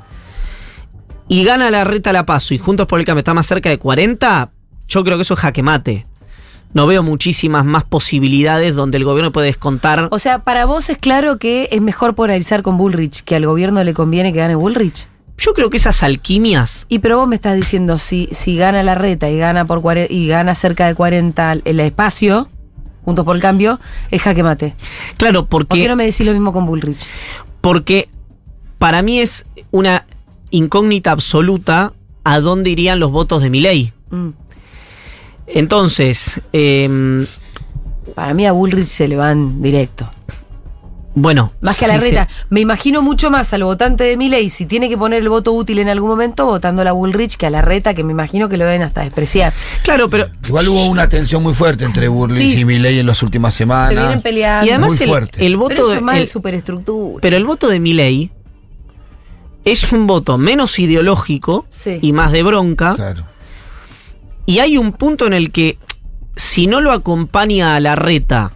[1.28, 3.78] y gana la reta la paso y Juntos por el Cambio está más cerca de
[3.78, 4.50] 40,
[4.88, 6.06] yo creo que eso es jaque mate.
[6.74, 10.08] No veo muchísimas más posibilidades donde el gobierno puede descontar.
[10.12, 13.84] O sea, para vos es claro que es mejor polarizar con Bullrich, que al gobierno
[13.84, 15.08] le conviene que gane Bullrich.
[15.38, 18.94] Yo creo que esas alquimias Y pero vos me estás diciendo, si, si gana la
[18.94, 22.50] reta y gana por y gana cerca de 40 el espacio,
[23.06, 23.80] juntos por el cambio,
[24.12, 24.76] es jaque mate.
[25.18, 27.06] Claro, ¿Por porque, qué no me decís lo mismo con Bullrich?
[27.62, 28.10] porque
[28.78, 30.06] para mí es una
[30.52, 33.94] incógnita absoluta a dónde irían los votos de mi ley.
[34.12, 34.30] Mm.
[35.54, 37.26] Entonces, em,
[38.16, 40.10] Para mí a Bullrich se le van directo.
[41.16, 41.54] bueno.
[41.62, 42.28] Más que a la sí, reta.
[42.30, 42.36] sí.
[42.50, 45.80] Me imagino mucho más al votante de Milei si tiene que poner el voto útil
[45.80, 48.58] en algún momento votando a la Bullrich que a la reta, que me imagino que
[48.58, 49.54] lo deben hasta despreciar.
[49.84, 50.30] Claro, pero.
[50.48, 52.60] Igual hubo una tensión muy fuerte entre Sí.
[52.62, 53.90] y Milei en las últimas semanas.
[53.90, 54.66] Se vienen peleando.
[54.66, 55.46] Y además Muy el, fuerte.
[55.46, 55.96] el pero voto eso de.
[55.98, 57.20] es más el- de superestructura.
[57.22, 58.32] pero el voto de mi ley
[59.66, 62.00] es un voto menos ideológico Sí.
[62.02, 62.96] y más de bronca.
[62.96, 63.24] Claro.
[64.50, 65.78] Y hay un punto en el que,
[66.36, 68.52] si no lo acompaña a la reta.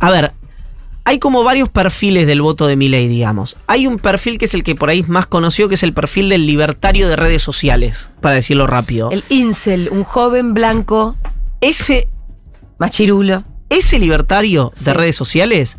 [0.00, 0.32] A ver,
[1.04, 3.56] hay como varios perfiles del voto de Milei, digamos.
[3.68, 5.92] Hay un perfil que es el que por ahí es más conocido, que es el
[5.92, 9.12] perfil del libertario de redes sociales, para decirlo rápido.
[9.12, 11.16] El incel, un joven blanco,
[11.60, 12.08] Ese,
[12.78, 13.44] machirulo.
[13.68, 14.86] ese libertario Sí.
[14.86, 15.78] de redes sociales,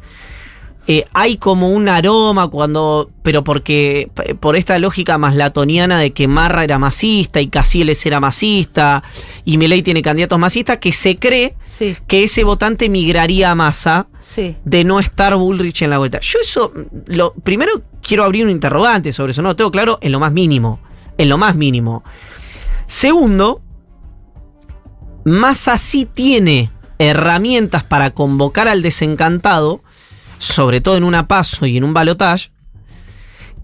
[0.85, 3.09] eh, hay como un aroma cuando.
[3.21, 4.09] Pero porque.
[4.39, 9.03] Por esta lógica maslatoniana de que Marra era masista y Casieles era masista
[9.45, 14.07] y Milei tiene candidatos masistas, que se cree Sí, que ese votante migraría a masa
[14.19, 14.55] sí.
[14.65, 16.19] de no estar Bullrich en la vuelta.
[16.21, 16.73] Yo eso.
[17.07, 19.41] Lo, primero quiero abrir un interrogante sobre eso.
[19.41, 20.79] No lo tengo claro en lo más mínimo.
[21.17, 22.03] En lo más mínimo.
[22.87, 23.61] Segundo,
[25.23, 29.82] Massa sí tiene herramientas para convocar al desencantado,
[30.43, 32.51] sobre todo en una paso y en un balotage,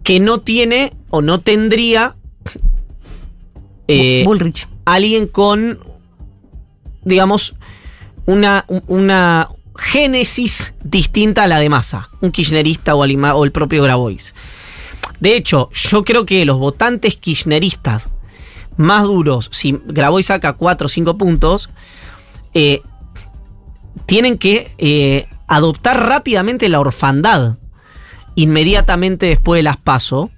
[0.03, 2.15] que no tiene o no tendría
[3.87, 4.67] eh, Bullrich.
[4.85, 5.79] alguien con,
[7.03, 7.55] digamos,
[8.25, 13.51] una, un- una génesis distinta a la de Massa, un kirchnerista o, Alima- o el
[13.51, 14.35] propio Grabois.
[15.19, 18.09] De hecho, yo creo que los votantes kirchneristas
[18.77, 21.69] más duros, si Grabois saca 4 o 5 puntos,
[22.53, 22.81] eh,
[24.05, 27.55] tienen que eh, adoptar rápidamente la orfandad
[28.35, 30.29] inmediatamente después de las PASO.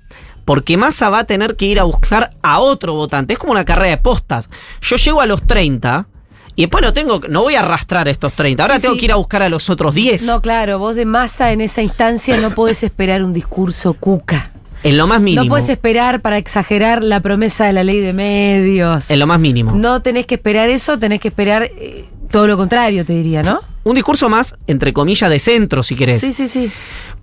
[0.46, 3.34] Porque Massa va a tener que ir a buscar a otro votante.
[3.34, 4.50] Es como una carrera de postas.
[4.82, 6.08] Yo llego a los 30
[6.56, 8.64] y después no tengo, no voy a arrastrar estos 30.
[8.64, 9.00] Ahora Sí, tengo sí.
[9.00, 10.24] que ir a buscar a los otros 10.
[10.24, 14.52] No, claro, vos de masa en esa instancia no podés esperar un discurso cuca.
[14.84, 15.44] en lo más mínimo.
[15.44, 19.12] No podés esperar para exagerar la promesa de la ley de medios.
[19.12, 19.74] En lo más mínimo.
[19.76, 23.60] No tenés que esperar eso, tenés que esperar eh, todo lo contrario, te diría, ¿no?
[23.84, 26.20] Un discurso más, entre comillas, de centro, si querés.
[26.20, 26.72] Sí, sí, sí.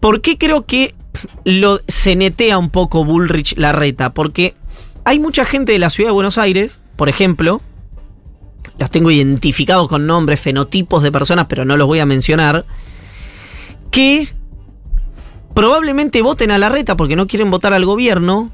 [0.01, 0.94] ¿Por qué creo que
[1.44, 4.12] lo se netea un poco Bullrich la reta?
[4.12, 4.55] Porque
[5.05, 7.61] hay mucha gente de la ciudad de Buenos Aires, por ejemplo,
[8.79, 12.66] los tengo identificados con nombres, fenotipos de personas, pero no los voy a mencionar,
[13.90, 14.29] que
[15.55, 18.53] probablemente voten a la reta porque no quieren votar al gobierno,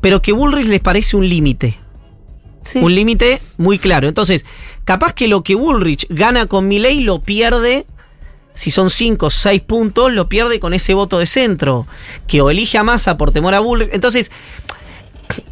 [0.00, 1.78] pero que Bullrich les parece un límite.
[2.64, 2.78] Sí.
[2.80, 4.08] Un límite muy claro.
[4.08, 4.44] Entonces,
[4.84, 7.86] capaz que lo que Bullrich gana con Milei lo pierde,
[8.54, 11.86] si son 5 o 6 puntos, lo pierde con ese voto de centro,
[12.26, 13.90] que o elige a Massa por temor a Bullrich.
[13.92, 14.30] Entonces,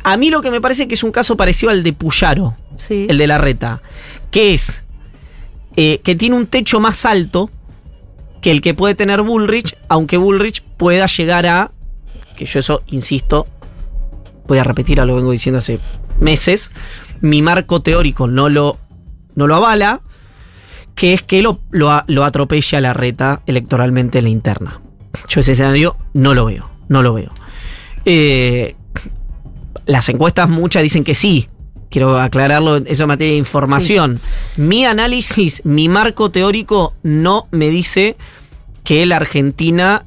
[0.03, 3.07] a mí lo que me parece que es un caso parecido al de Puyaro, Sí.
[3.09, 3.83] el de la reta,
[4.31, 4.85] que es
[5.77, 7.51] eh, que tiene un techo más alto
[8.41, 11.71] que el que puede tener Bullrich, aunque Bullrich pueda llegar a,
[12.37, 13.47] que yo eso insisto,
[14.47, 15.79] voy a repetir, lo vengo diciendo hace
[16.21, 16.71] meses,
[17.21, 18.79] mi marco teórico no lo,
[19.35, 20.01] no lo avala,
[20.95, 24.81] que es que lo, lo, a- lo atropelle a la reta electoralmente en la interna.
[25.29, 27.33] Yo ese escenario no lo veo, no lo veo.
[28.05, 28.77] Eh,
[29.87, 31.49] las encuestas muchas dicen que sí.
[31.91, 34.21] Quiero aclararlo, eso en materia de información.
[34.57, 38.17] Mi análisis, mi marco teórico no me dice
[38.85, 40.05] que la Argentina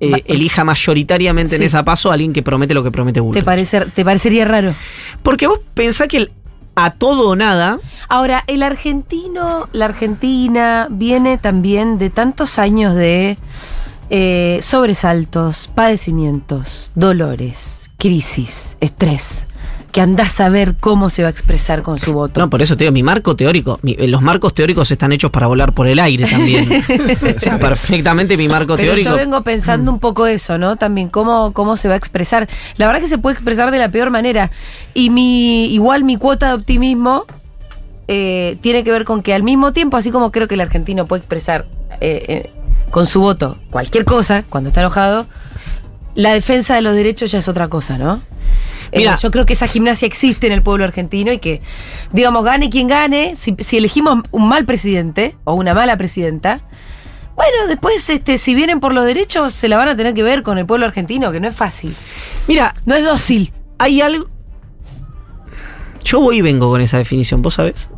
[0.00, 3.44] eh, elija mayoritariamente en esa paso a alguien que promete lo que promete ¿Te, Bullrich.
[3.44, 4.74] parece, ¿Te parecería raro?
[5.22, 6.32] Porque vos pensás que el
[6.78, 7.78] a todo o nada,
[8.08, 13.38] Ahora, el argentino, la Argentina, viene también de tantos años de
[14.10, 19.46] eh, sobresaltos, padecimientos, dolores, crisis, estrés,
[19.96, 22.38] que andás a ver cómo se va a expresar con su voto.
[22.38, 25.46] no, por eso te digo, mi marco teórico, mi- los marcos teóricos están hechos para
[25.46, 26.68] volar por el aire también.
[27.36, 29.08] o sea, perfectamente mi marco Pero teórico.
[29.08, 30.76] yo vengo pensando un poco eso, ¿no?
[30.76, 32.46] También cómo, cómo se va a expresar.
[32.76, 34.50] La verdad que se puede expresar de la peor manera.
[34.92, 37.24] Y mi, igual mi cuota de optimismo
[38.06, 41.06] eh, tiene que ver con que al mismo tiempo, así como creo que el argentino
[41.06, 41.66] puede expresar
[42.02, 42.50] eh, eh,
[42.90, 45.26] con su voto cualquier cosa cuando está enojado,
[46.14, 48.20] la defensa de los derechos ya es otra cosa, ¿no?
[48.92, 49.16] Eh, Mira.
[49.16, 51.60] yo creo que esa gimnasia existe en el pueblo argentino y que,
[52.12, 56.60] digamos, gane quien gane, si, si elegimos un mal presidente o una mala presidenta,
[57.34, 60.42] bueno, después, este, si vienen por los derechos, se la van a tener que ver
[60.42, 61.94] con el pueblo argentino, que no es fácil.
[62.48, 63.52] Mira, No es dócil.
[63.78, 64.28] hay algo.
[66.04, 67.90] Yo voy y vengo con esa definición, ¿vos sabés?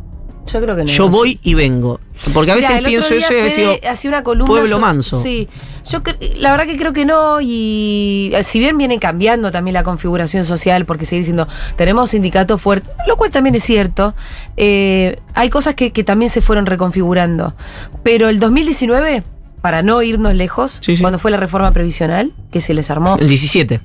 [0.51, 0.89] Yo creo que no.
[0.89, 1.99] Yo voy y vengo.
[2.33, 5.21] Porque a veces Mirá, pienso eso y a veces digo, una columna pueblo so- manso.
[5.21, 5.47] Sí,
[5.89, 6.01] yo
[6.35, 10.43] la verdad que creo que no y eh, si bien viene cambiando también la configuración
[10.43, 14.13] social porque sigue diciendo tenemos sindicatos fuertes, lo cual también es cierto,
[14.57, 17.55] eh, hay cosas que, que también se fueron reconfigurando,
[18.03, 19.23] pero el 2019
[19.61, 21.01] para no irnos lejos, Sí, sí.
[21.01, 23.79] cuando fue la reforma previsional que se les armó el 17.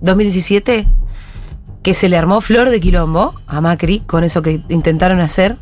[0.00, 0.86] 2017
[1.82, 5.56] que se le armó flor de quilombo a Macri con eso que intentaron hacer.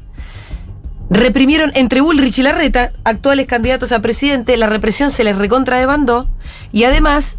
[1.11, 6.29] Reprimieron entre Bullrich y Larreta, actuales candidatos a presidente, la represión se les recontra demandó
[6.73, 7.38] y además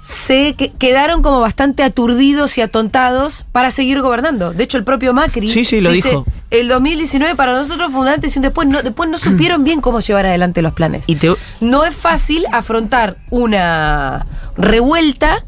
[0.00, 4.52] se que- quedaron como bastante aturdidos y atontados para seguir gobernando.
[4.52, 6.26] De hecho, el propio Macri Sí, sí, lo dice, dijo.
[6.50, 8.68] el 2019 para nosotros fue un antes y un después.
[8.68, 11.04] No, después no supieron bien cómo llevar adelante los planes.
[11.06, 15.44] Y te, No es fácil afrontar una revuelta,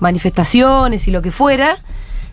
[0.00, 1.78] manifestaciones y lo que fuera,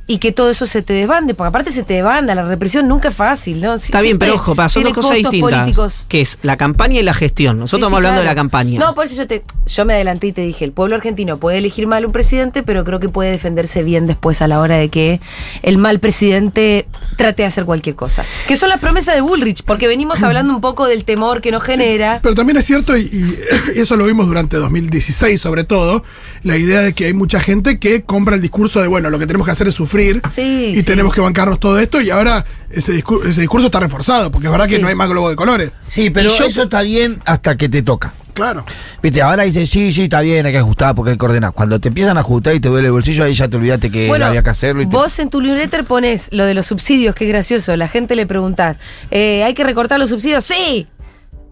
[0.08, 3.10] y que todo eso se te desbande, porque aparte se te desbanda, la represión nunca
[3.10, 3.74] es fácil, ¿no?
[3.74, 5.60] Está bien, pero ojo, pasó tiene dos cosas distintas.
[5.60, 6.06] políticos.
[6.10, 7.60] Que es la campaña y la gestión.
[7.60, 8.80] Nosotros Sí, sí, estamos hablando de la campaña.
[8.80, 11.60] No, por eso yo te, yo me adelanté y te dije, el pueblo argentino puede
[11.60, 14.90] elegir mal un presidente, pero creo que puede defenderse bien después a la hora de
[14.90, 15.22] que
[15.62, 18.26] el mal presidente trate de hacer cualquier cosa.
[18.48, 21.64] Que son las promesas de Bullrich, porque venimos hablando un poco del temor que nos
[21.64, 22.20] genera.
[22.22, 26.04] Pero también es cierto, y, y eso lo vimos durante 2016 sobre todo,
[26.44, 29.28] la idea de que hay mucha gente que compra el discurso de, bueno, lo que
[29.28, 29.91] tenemos que hacer es sufrir
[30.30, 30.84] Sí, y sí.
[30.84, 34.52] tenemos que bancarnos todo esto y ahora ese, discur- ese discurso está reforzado, porque es
[34.52, 34.76] verdad Sí.
[34.76, 35.72] que no hay más globo de colores.
[35.88, 38.14] Sí, pero Y yo- eso está bien hasta que te toca.
[38.34, 38.66] Claro.
[39.04, 41.52] Viste, ahora dices, sí, sí, está bien, hay que ajustar porque hay que ordenar.
[41.52, 44.08] Cuando te empiezan a ajustar y te duele el bolsillo, ahí ya te olvidaste que
[44.08, 44.82] Bueno, había que hacerlo.
[44.82, 47.76] Y te- vos en tu newsletter pones lo de los subsidios, que es gracioso.
[47.76, 48.78] La gente le preguntás,
[49.12, 50.46] eh, ¿hay que recortar los subsidios?
[50.46, 50.88] Sí,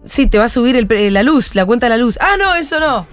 [0.06, 2.16] sí, te va a subir el la luz, la cuenta de la luz.
[2.18, 3.06] Ah, no, eso no.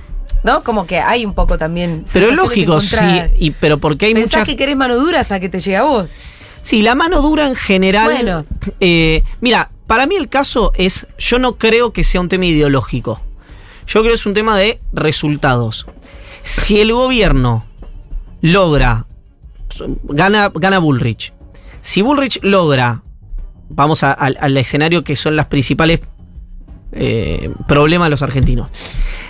[0.44, 0.64] ¿No?
[0.64, 2.06] Como que hay un poco también.
[2.12, 2.96] Pero lógico, sí,
[3.38, 4.46] y, pero porque hay Pensás mucha...
[4.52, 6.08] que querés mano dura hasta que te llega a vos.
[6.62, 8.06] Sí, la mano dura en general.
[8.06, 8.46] Bueno.
[8.80, 13.20] eh, mira, para mí el caso es, yo no creo que sea un tema ideológico.
[13.88, 15.86] Yo creo que es un tema de resultados.
[16.44, 17.66] Si el gobierno
[18.42, 19.06] logra,
[20.04, 21.34] gana, gana Bullrich.
[21.82, 23.02] Si Bullrich logra,
[23.70, 26.02] vamos a- al escenario que son las principales
[26.92, 28.70] eh, problemas de los argentinos,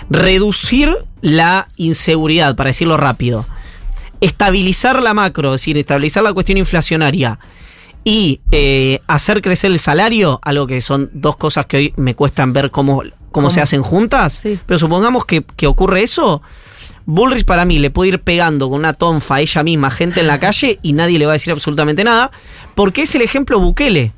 [0.10, 3.46] reducir la inseguridad, para decirlo rápido
[4.22, 7.40] estabilizar la macro, es decir, estabilizar la cuestión inflacionaria
[8.04, 12.54] y eh, hacer crecer el salario, algo que son dos cosas que hoy me cuestan
[12.54, 14.60] ver cómo, cómo, se hacen juntas, Sí.
[14.66, 16.42] pero supongamos que, que ocurre eso.
[17.06, 20.28] Bullrich para mí le puede ir pegando con una tonfa a ella misma, gente en
[20.28, 22.32] la calle, y nadie le va a decir absolutamente nada,
[22.76, 24.14] porque es el ejemplo Bukele.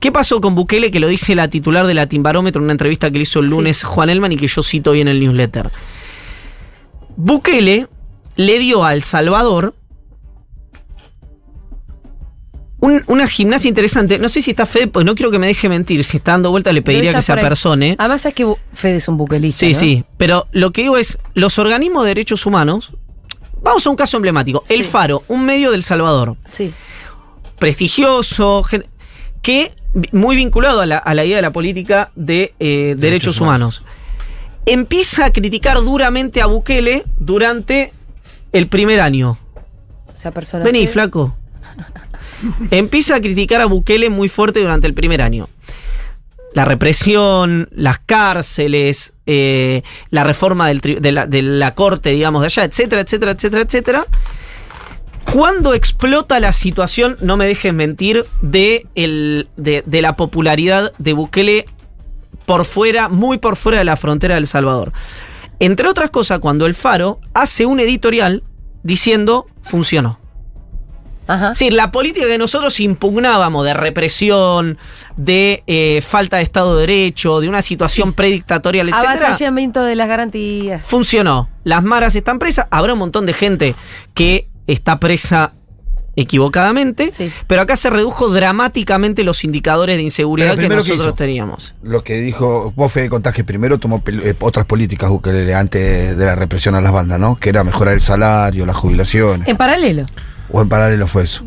[0.00, 0.90] ¿Qué pasó con Bukele?
[0.90, 3.46] Que lo dice la titular de Latin Barómetro en una entrevista que le hizo el
[3.48, 3.54] Sí.
[3.54, 5.70] lunes Juan Elman y que yo cito hoy en el newsletter.
[7.16, 7.88] Bukele
[8.36, 9.74] le dio a El Salvador
[12.80, 14.18] un- una gimnasia interesante.
[14.20, 16.04] No sé si está Fede, pues no quiero que me deje mentir.
[16.04, 17.96] Si está dando vuelta, le pediría que se apersone.
[17.98, 19.66] Además, es que Fede es un buquelista.
[19.66, 19.78] Sí, ¿no?
[19.80, 20.04] sí.
[20.16, 22.92] Pero lo que digo es, los organismos de derechos humanos.
[23.60, 24.62] Vamos a un caso emblemático.
[24.68, 24.84] El.
[24.84, 26.36] Faro, un medio del Salvador.
[26.44, 26.72] Sí.
[27.58, 28.64] Prestigioso,
[29.42, 29.72] que
[30.12, 33.82] muy vinculado a la, a la idea de la política de eh, derechos, humanos.
[34.66, 37.92] Empieza a criticar duramente a Bukele durante
[38.52, 39.38] el primer año.
[40.14, 40.64] Esa persona.
[40.64, 41.34] Vení, flaco.
[42.70, 45.48] Empieza a criticar a Bukele muy fuerte durante el primer año.
[46.54, 52.40] La represión, las cárceles, eh, la reforma del tri- de, la, de la corte, digamos,
[52.42, 54.06] de allá, etcétera, etcétera, etcétera, etcétera.
[55.32, 61.12] Cuando explota la situación, no me dejen mentir, de, el, de, de la popularidad de
[61.12, 61.66] Bukele
[62.46, 64.92] por fuera, muy por fuera de la frontera de El Salvador.
[65.60, 68.42] Entre otras cosas, cuando el Faro hace un editorial
[68.82, 70.18] diciendo funcionó.
[71.26, 71.54] Ajá.
[71.54, 74.78] Sí, la política que nosotros impugnábamos de represión,
[75.18, 80.08] de eh, falta de Estado de Derecho, de una situación predictatorial, etcétera, Avasallamiento de las
[80.08, 80.82] garantías.
[80.82, 81.50] funcionó.
[81.64, 83.74] Las maras están presas, habrá un montón de gente
[84.14, 85.52] que está presa
[86.16, 87.30] equivocadamente, Sí.
[87.46, 91.74] pero acá se redujo dramáticamente los indicadores de inseguridad que primero, ¿qué nosotros teníamos.
[91.82, 96.24] Lo que dijo, vos Fede contás que primero tomó eh, otras políticas Bukele antes de
[96.24, 97.36] la represión a las bandas, ¿no?
[97.36, 99.46] Que era mejorar el salario, las jubilaciones.
[99.46, 100.06] En paralelo.
[100.50, 101.44] O en paralelo fue eso.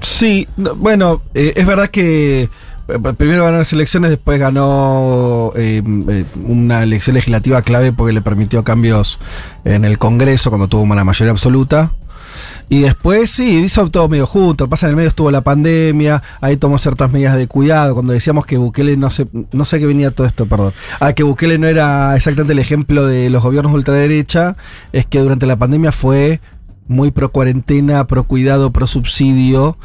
[0.00, 5.82] Sí, no, bueno, eh, es verdad que eh, primero ganó las elecciones, después ganó eh,
[6.46, 9.18] una elección legislativa clave porque le permitió cambios
[9.64, 11.92] en el Congreso cuando tuvo una mayoría absoluta.
[12.68, 14.68] Y después sí, hizo todo medio junto.
[14.68, 17.94] Pasa en el medio estuvo la pandemia, ahí tomó ciertas medidas de cuidado.
[17.94, 20.72] Cuando decíamos que Bukele no sé, no sé qué venía todo esto, perdón.
[21.00, 24.56] Ah, que Bukele no era exactamente el ejemplo de los gobiernos de ultraderecha,
[24.92, 26.40] es que durante la pandemia fue
[26.88, 29.76] muy pro cuarentena, pro cuidado, pro subsidio.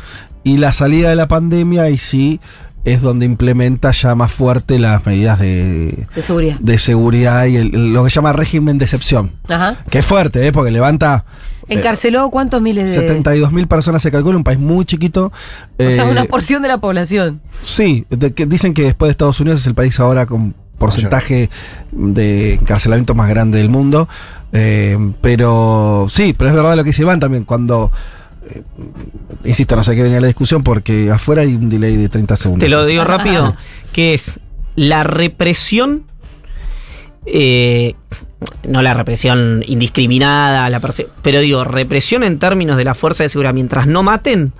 [0.43, 2.39] Y la salida de la pandemia, y sí,
[2.85, 6.57] es donde implementa ya más fuerte las medidas de, De seguridad.
[6.61, 9.33] de seguridad y el- el- lo que llama régimen de excepción.
[9.49, 9.83] Ajá.
[9.89, 10.53] Que es fuerte, ¿eh?
[10.53, 11.25] porque levanta
[11.69, 12.95] Encarceló cuántos miles de.
[12.95, 15.31] 72 mil personas, se calcula, un país muy chiquito.
[15.77, 17.41] O sea, Eh, una porción de la población.
[17.63, 21.49] Sí, de que dicen que después de Estados Unidos es el país ahora con porcentaje
[21.91, 24.07] de encarcelamiento más grande del mundo.
[24.53, 27.91] Eh, pero sí, pero es verdad lo que dice Iván también, cuando...
[28.49, 28.63] eh,
[29.43, 32.63] insisto, no sé qué venía la discusión porque afuera hay un delay de 30 segundos.
[32.65, 33.55] Te lo digo rápido,
[33.91, 34.39] que es
[34.75, 36.05] la represión,
[37.25, 37.95] eh,
[38.67, 40.81] no la represión indiscriminada, la
[41.21, 44.53] pero digo, represión en términos de la fuerza de seguridad, mientras no maten,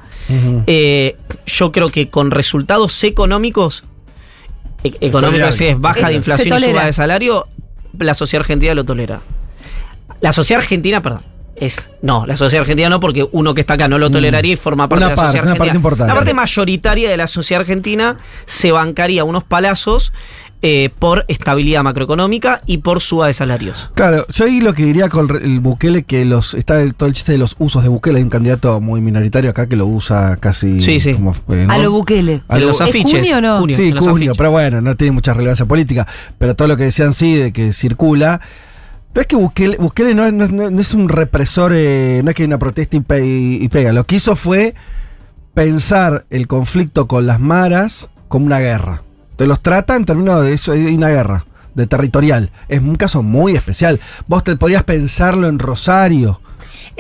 [0.68, 1.16] eh,
[1.48, 3.84] yo creo que con resultados económicos,
[4.84, 7.48] e- económicos es baja de Eh, inflación se y suba de salario,
[7.98, 9.22] la sociedad argentina lo tolera.
[10.22, 11.22] La sociedad argentina, perdón.
[11.56, 14.56] Es, no, la sociedad argentina no, porque uno que está acá no lo toleraría y
[14.56, 15.66] forma parte Una de la parte, sociedad una argentina.
[15.74, 16.08] parte importante.
[16.10, 20.14] La parte mayoritaria de la sociedad argentina se bancaría unos palazos
[20.62, 23.92] eh, por estabilidad macroeconómica y por suba de salarios.
[23.96, 27.14] Claro, yo ahí lo que diría con el Bukele, que los está el- todo el
[27.16, 30.36] chiste de los usos de Bukele, hay un candidato muy minoritario acá que lo usa
[30.38, 31.14] casi Sí, sí.
[31.14, 31.74] como, eh, ¿no?
[31.74, 32.42] A lo Bukele.
[32.50, 33.20] A los ¿Es afiches.
[33.22, 33.60] junio o no?
[33.60, 34.38] Junio, Sí, afiches.
[34.38, 36.06] pero bueno, no tiene mucha relevancia política.
[36.38, 38.42] Pero todo lo que decían sí, de que circula.
[39.14, 42.30] Pero es que Bukele, Bukele no, es- no es- no es un represor, eh, no
[42.32, 43.92] es que hay una protesta y, pe- y pega.
[43.94, 44.76] Lo que hizo fue
[45.54, 49.04] pensar el conflicto con las maras como una guerra.
[49.40, 52.52] Te los trata en términos de eso, hay una guerra, de territorial.
[52.68, 54.02] Es un caso muy especial.
[54.28, 56.42] Vos te podrías pensarlo en Rosario.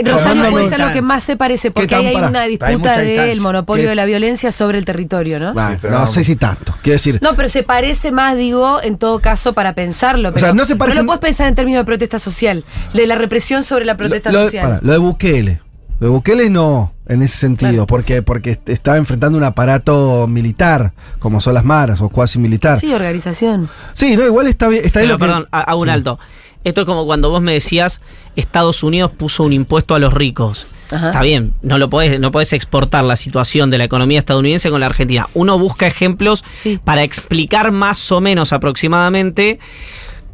[0.02, 3.42] Rosario puede ser lo que más se parece, porque hay para- una hay disputa del
[3.42, 3.90] monopolio ¿Qué?
[3.90, 5.54] de la violencia sobre el territorio, ¿no?
[5.54, 6.14] No vamos.
[6.14, 6.74] sé si tanto.
[6.82, 10.32] Quiero decir, No, pero se parece más, digo, en todo caso, para pensarlo.
[10.32, 12.64] Pero sea, no se parecen- lo puedes pensar en términos de protesta social,
[12.94, 14.64] de la represión sobre la protesta lo, lo- social.
[14.66, 15.62] pará, lo de Bukele.
[16.00, 17.88] Lo de Bukele no, en ese sentido, Claro.
[17.88, 22.80] porque, porque est- está enfrentando un aparato militar, como son las maras o cuasi militar.
[22.80, 23.70] Sí, organización.
[23.96, 24.86] Sí, no, igual está bien.
[24.86, 25.94] Está bien Pero, lo que- perdón, ha- hago un Sí.
[25.94, 26.20] alto.
[26.64, 28.02] Esto es como cuando vos me decías
[28.36, 30.68] Estados Unidos puso un impuesto a los ricos.
[30.92, 31.08] Ajá.
[31.08, 34.80] Está bien, no lo podés, no podés exportar la situación de la economía estadounidense con
[34.80, 35.28] la Argentina.
[35.36, 36.80] Uno busca ejemplos Sí.
[36.84, 39.60] para explicar más o menos aproximadamente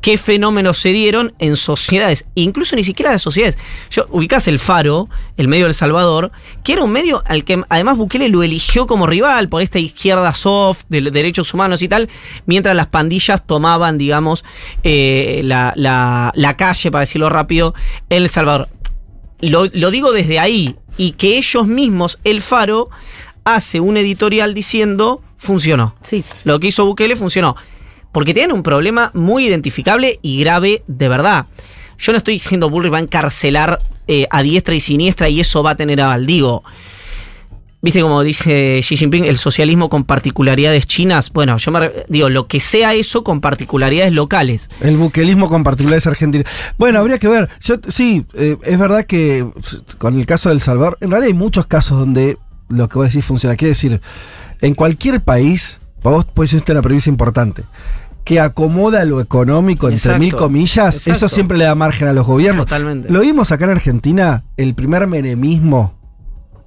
[0.06, 3.58] qué fenómenos se dieron en sociedades, incluso ni siquiera las sociedades.
[3.90, 6.32] Yo ubicás el Faro, el medio del Salvador,
[6.64, 10.32] que era un medio al que además Bukele lo eligió como rival por esta izquierda
[10.36, 12.08] soft de derechos humanos y tal,
[12.46, 14.46] mientras las pandillas tomaban, digamos,
[14.84, 17.74] eh, la, la- la calle, para decirlo rápido,
[18.12, 18.70] en El Salvador.
[19.40, 22.90] Lo, lo digo desde ahí, y que ellos mismos, el Faro,
[23.44, 25.96] hace un editorial diciendo, funcionó.
[26.04, 26.24] Sí.
[26.44, 27.56] Lo que hizo Bukele funcionó.
[28.16, 31.48] Porque tienen un problema muy identificable y grave de verdad.
[31.98, 35.62] Yo no estoy diciendo Bullrich va a encarcelar eh, a diestra y siniestra y eso
[35.64, 36.26] va a tener aval.
[36.26, 36.64] Digo,
[37.82, 41.30] viste como dice Xi Jinping, el socialismo con particularidades chinas.
[41.34, 44.70] Bueno, yo me digo, lo que sea eso con particularidades locales.
[44.80, 46.48] El buquelismo con particulares argentinas.
[46.78, 47.50] Bueno, habría que ver.
[47.60, 49.46] Yo sí, eh, es verdad que
[49.98, 52.38] con el caso del Salvador, en realidad hay muchos casos donde
[52.70, 53.58] lo que vos decís funciona.
[53.58, 54.00] Quiere decir,
[54.62, 57.64] en cualquier país, vos ser una premisa importante,
[58.26, 60.20] que acomoda lo económico, entre Exacto.
[60.20, 62.66] mil comillas, eso siempre le da margen a los gobiernos.
[62.66, 63.10] Totalmente.
[63.10, 65.94] Lo vimos acá en Argentina, el primer menemismo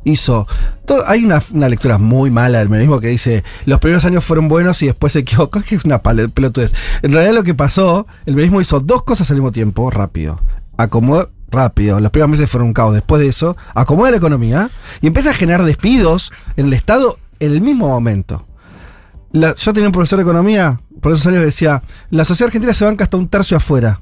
[0.05, 0.47] hizo.
[0.87, 4.49] todo- hay una, una lectura muy mala del menemismo que dice: los primeros años fueron
[4.49, 5.61] buenos y después se equivocó.
[5.69, 6.73] Que es una pelotudez.
[7.03, 10.41] En realidad, lo que pasó, el menemismo hizo dos cosas al mismo tiempo, rápido.
[10.79, 11.31] Acomodó.
[11.51, 12.93] Rápido, los primeros meses fueron un caos.
[12.93, 17.53] Después de eso, acomoda la economía y empieza a generar despidos en el Estado en
[17.53, 18.45] el mismo momento.
[19.33, 22.85] La- yo tenía un profesor de economía, por esos años decía: la sociedad argentina se
[22.85, 24.01] banca hasta un tercio afuera.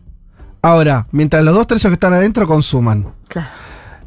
[0.63, 3.13] Ahora, mientras los dos tercios que están adentro consuman.
[3.29, 3.49] Claro.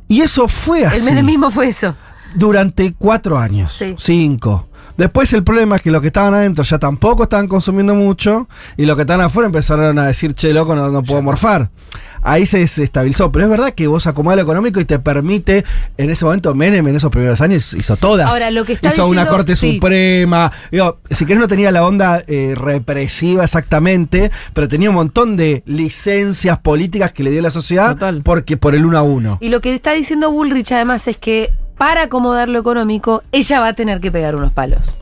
[0.07, 0.97] Y eso fue así.
[0.97, 1.95] El menemismo fue eso.
[2.35, 3.73] Durante cuatro años.
[3.73, 3.95] Sí.
[3.97, 4.68] Cinco.
[4.99, 8.85] Después el problema es que los que estaban adentro ya tampoco estaban consumiendo mucho y
[8.85, 11.69] los que estaban afuera empezaron a decir, che, loco, no, no puedo morfar.
[12.21, 13.31] Ahí se desestabilizó.
[13.31, 15.63] Pero es verdad que vos acomodás lo económico y te permite,
[15.95, 18.27] en ese momento, Menem en esos primeros años hizo todas.
[18.27, 19.75] Ahora, lo que está hizo una corte sí.
[19.75, 20.51] suprema.
[20.69, 25.63] Digo, si querés no tenía la onda eh, represiva exactamente, pero tenía un montón de
[25.65, 28.21] licencias políticas que le dio la sociedad Total.
[28.21, 29.37] porque por el uno a uno.
[29.39, 33.69] Y lo que está diciendo Bullrich además es que para acomodar lo económico, ella va
[33.69, 34.95] a tener que pegar unos palos.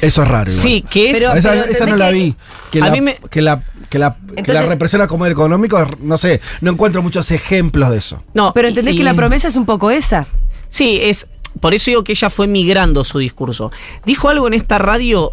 [0.00, 0.48] Eso es raro.
[0.48, 0.62] igual.
[0.62, 1.18] Sí, que es...
[1.18, 2.36] Pero- esa, no la vi.
[2.70, 5.32] Que, A la, mí me- que la que la, que la represión a como el
[5.32, 8.22] económico, no sé, no encuentro muchos ejemplos de eso.
[8.34, 10.26] no, Pero entendés y- que la promesa es un poco esa.
[10.68, 11.26] Sí, es.
[11.60, 13.72] Por eso digo que ella fue migrando su discurso.
[14.04, 15.32] Dijo algo en esta radio,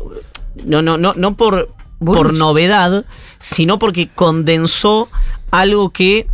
[0.63, 1.69] no, no, no, no por,
[1.99, 3.05] por novedad,
[3.37, 5.09] sino porque condensó
[5.51, 6.27] algo que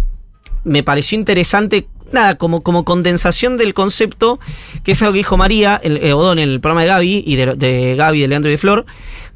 [0.64, 1.88] me pareció interesante.
[2.12, 4.40] Nada, como, como condensación del concepto,
[4.84, 7.56] que es algo que dijo María el, eh, Odón el programa de Gaby, y de,
[7.56, 8.86] de Gaby, de Leandro y de Flor,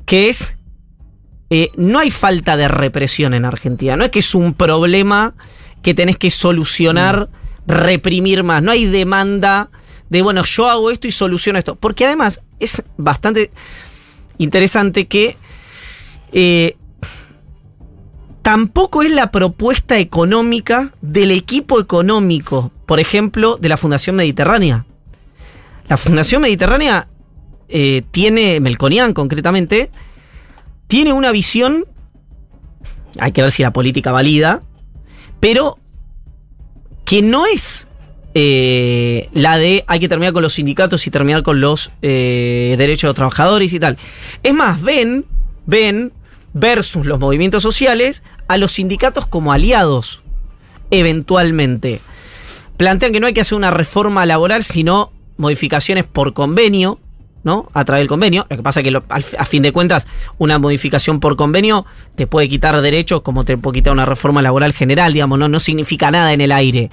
[0.05, 0.57] que es
[1.49, 3.95] eh, no hay falta de represión en Argentina.
[3.95, 5.35] No es que es un problema
[5.81, 7.29] que tenés que solucionar,
[7.67, 8.63] reprimir más.
[8.63, 9.69] No hay demanda
[10.09, 11.75] de, bueno, yo hago esto y soluciono esto.
[11.75, 13.51] Porque además es bastante
[14.37, 15.37] interesante que
[16.31, 16.77] eh,
[18.45, 24.85] tampoco es la propuesta económica del equipo económico, por ejemplo, de la Fundación Mediterránea.
[25.89, 27.07] La Fundación Mediterránea
[27.69, 29.89] eh, tiene, Melconian concretamente,
[30.85, 31.85] tiene una visión,
[33.17, 34.61] hay que ver si la política valida,
[35.39, 35.79] pero
[37.03, 37.87] que no es
[38.35, 43.01] eh, la de hay que terminar con los sindicatos y terminar con los eh, derechos
[43.01, 43.97] de los trabajadores y tal.
[44.43, 45.25] Es más, ven,
[45.65, 46.13] ven
[46.55, 50.23] versus los movimientos sociales a los sindicatos como aliados,
[50.89, 51.99] eventualmente.
[52.77, 56.99] Plantean que no hay que hacer una reforma laboral, sino modificaciones por convenio,
[57.45, 57.69] ¿no?
[57.73, 58.45] A través del convenio.
[58.49, 60.07] Lo que pasa es que lo- a fin de cuentas,
[60.39, 61.85] una modificación por convenio
[62.15, 65.59] te puede quitar derechos como te puede quitar una reforma laboral general, digamos, no, no
[65.59, 66.89] significa nada en el aire.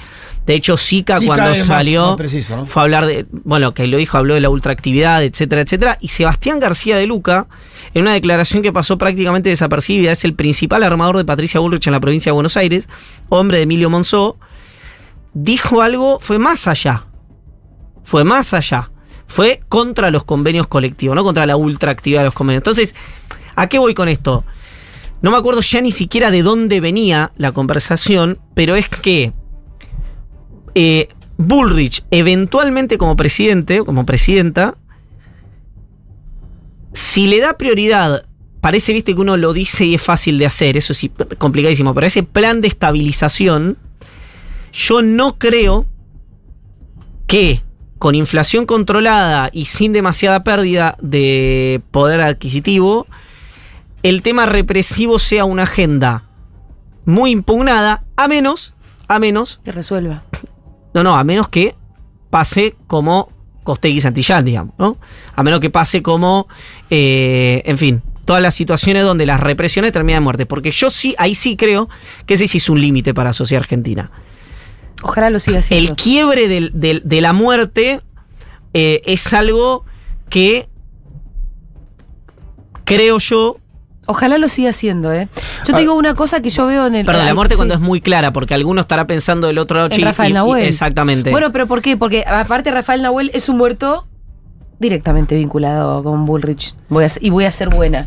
[0.47, 2.67] De hecho, Zika, Zika cuando más- salió, más preciso, ¿no?
[2.67, 5.97] fue a hablar de, bueno, que lo dijo, habló de la ultraactividad, etcétera, etcétera.
[6.01, 7.47] Y Sebastián García de Luca,
[7.95, 11.95] en una declaración que pasó prácticamente desapercibida, es el principal armador de Patricia Bullrich en
[11.95, 12.89] la provincia de Buenos Aires,
[13.31, 14.37] hombre de Emilio Monzó,
[15.33, 17.07] dijo algo, fue más allá.
[18.05, 18.91] Fue más allá.
[19.33, 22.61] Fue contra los convenios colectivos, no contra la ultraactividad de los convenios.
[22.61, 22.95] Entonces,
[23.57, 24.45] ¿a qué voy con esto?
[25.23, 29.33] No me acuerdo ya ni siquiera de dónde venía la conversación, pero es que
[30.75, 31.09] eh,
[31.39, 34.77] Bullrich, eventualmente como presidente o como presidenta,
[36.93, 38.27] si le da prioridad,
[38.61, 41.09] parece, viste, que uno lo dice y es fácil de hacer, eso es
[41.39, 43.79] complicadísimo, pero ese plan de estabilización,
[44.75, 45.87] yo no creo
[47.27, 47.63] que
[48.03, 53.07] con inflación controlada y sin demasiada pérdida de poder adquisitivo,
[54.03, 56.25] el tema represivo sea una agenda
[57.05, 58.75] muy impugnada, a menos,
[59.07, 60.25] a menos, Que resuelva.
[60.95, 61.77] no, no, a menos que
[62.29, 63.29] pase como
[63.63, 64.97] Costegui Santillán, digamos, ¿no?
[65.37, 66.49] A menos que pase como,
[66.91, 70.45] eh, en fin, todas las situaciones donde las represiones terminan en muerte.
[70.45, 71.89] Porque yo sí, ahí sí creo
[72.27, 74.11] que ese sí es un límite para la sociedad argentina.
[75.03, 75.91] Ojalá lo siga haciendo.
[75.91, 78.01] El quiebre del- del- de la muerte
[78.75, 79.85] eh, es algo
[80.29, 80.69] que
[82.85, 83.57] creo yo.
[84.07, 85.29] Ojalá lo siga haciendo, ¿eh?
[85.65, 87.07] Yo te digo una cosa que yo veo en el.
[87.07, 87.57] Perdón, la muerte sí.
[87.57, 89.91] cuando es muy clara, porque alguno estará pensando del otro lado.
[89.93, 90.65] En Rafael y- y- Nahuel.
[90.65, 91.31] exactamente.
[91.31, 91.97] Bueno, pero ¿por qué?
[91.97, 94.09] Porque aparte Rafael Nahuel es un muerto
[94.83, 96.75] directamente vinculado con Bullrich.
[96.91, 98.07] Voy a, y voy a ser buena.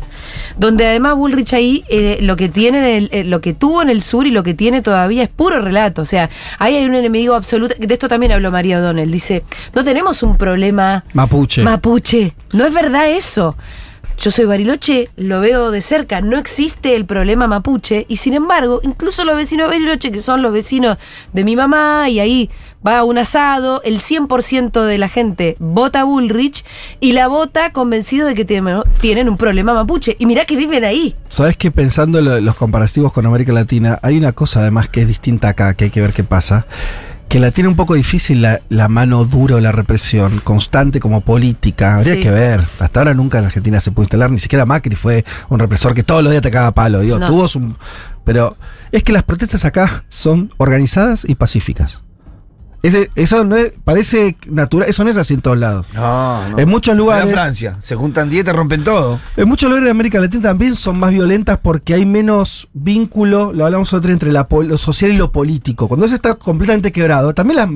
[0.56, 4.00] Donde además Bullrich ahí eh, lo que tiene del- eh, lo que tuvo en el
[4.02, 6.02] sur y lo que tiene todavía es puro relato.
[6.02, 7.74] O sea, ahí hay un enemigo absoluto.
[7.78, 9.10] De esto también habló María O'Donnell.
[9.10, 9.42] Dice,
[9.74, 11.62] no tenemos un problema Mapuche.
[11.64, 12.34] Mapuche.
[12.52, 13.56] No es verdad eso.
[14.18, 18.80] Yo soy Bariloche, lo veo de cerca, no existe el problema mapuche y sin embargo,
[18.82, 20.96] incluso los vecinos Bariloche, que son los vecinos
[21.34, 22.50] de mi mamá, y ahí
[22.84, 26.64] va un asado, el 100% de la gente vota Bullrich
[26.98, 30.16] y la vota convencido de que tienen, un problema mapuche.
[30.18, 31.14] Y mirá que viven ahí.
[31.28, 35.08] Sabes que pensando lo- los comparativos con América Latina, hay una cosa además que es
[35.08, 36.66] distinta acá, que hay que ver qué pasa.
[37.28, 41.22] Que la tiene un poco difícil la, la mano dura o la represión constante como
[41.22, 41.96] política.
[41.96, 42.20] Habría Sí.
[42.20, 42.64] que ver.
[42.78, 44.30] Hasta ahora nunca en Argentina se pudo instalar.
[44.30, 47.00] Ni siquiera Macri fue un represor que todos los días te caga a palo.
[47.00, 47.26] Digo, No.
[47.26, 47.74] tuvo su.
[48.24, 48.56] Pero
[48.92, 52.02] es que las protestas acá son organizadas y pacíficas.
[52.82, 55.86] Ese, eso no es, parece natural, eso no es así en todos lados.
[55.94, 56.58] No, no.
[56.58, 59.18] En muchos lugares- Mira Francia, se juntan 10 te rompen todo.
[59.36, 63.64] En muchos lugares de América Latina también son más violentas porque hay menos vínculo, lo
[63.64, 65.88] hablamos otro entre la, lo social y lo político.
[65.88, 67.68] Cuando eso está completamente quebrado, también las,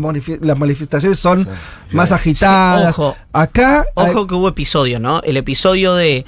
[0.42, 1.48] las manifestaciones son
[1.92, 2.94] más agitadas.
[2.94, 3.16] Sí, ojo.
[3.32, 5.22] Acá, Ojo que hubo episodios, ¿no?
[5.22, 6.24] El episodio de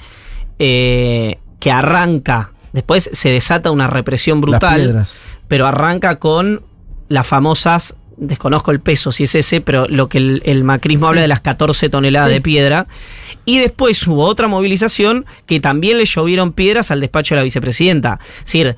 [0.59, 5.15] eh, que arranca, después se desata una represión las brutal, piedras.
[5.47, 6.63] pero arranca con
[7.09, 7.95] las famosas,
[8.27, 11.09] desconozco el peso si es ese, pero lo que el, el macrismo Sí.
[11.09, 12.33] habla de las 14 toneladas Sí.
[12.35, 12.87] de piedra.
[13.45, 18.19] Y después hubo otra movilización que también le llovieron piedras al despacho de la vicepresidenta.
[18.39, 18.75] Es decir,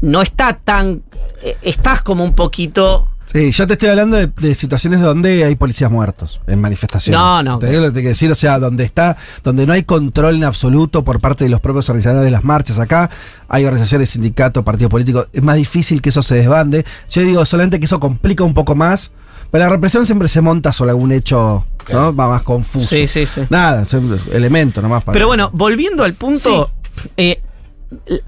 [0.00, 1.02] no está tan...
[1.42, 3.08] eh, Estás como un poquito...
[3.32, 7.18] Sí, yo te estoy hablando de, de situaciones donde hay policías muertos en manifestaciones.
[7.18, 7.58] No, no.
[7.60, 11.04] Te digo lo que decir, o sea, donde está, donde no hay control en absoluto
[11.04, 12.80] por parte de los propios organizadores de las marchas.
[12.80, 13.08] Acá
[13.48, 15.28] hay organizaciones, sindicatos, partidos políticos.
[15.32, 16.84] Es más difícil que eso se desbande.
[17.08, 19.12] Yo digo solamente que eso complica un poco más.
[19.52, 22.14] Pero la represión siempre se monta sobre algún hecho, ¿no?
[22.14, 22.86] Va más confuso.
[22.86, 23.42] Sí, sí, sí.
[23.50, 25.12] Nada, es un elemento nomás para.
[25.12, 26.70] Pero bueno, volviendo al punto,
[27.16, 27.42] eh,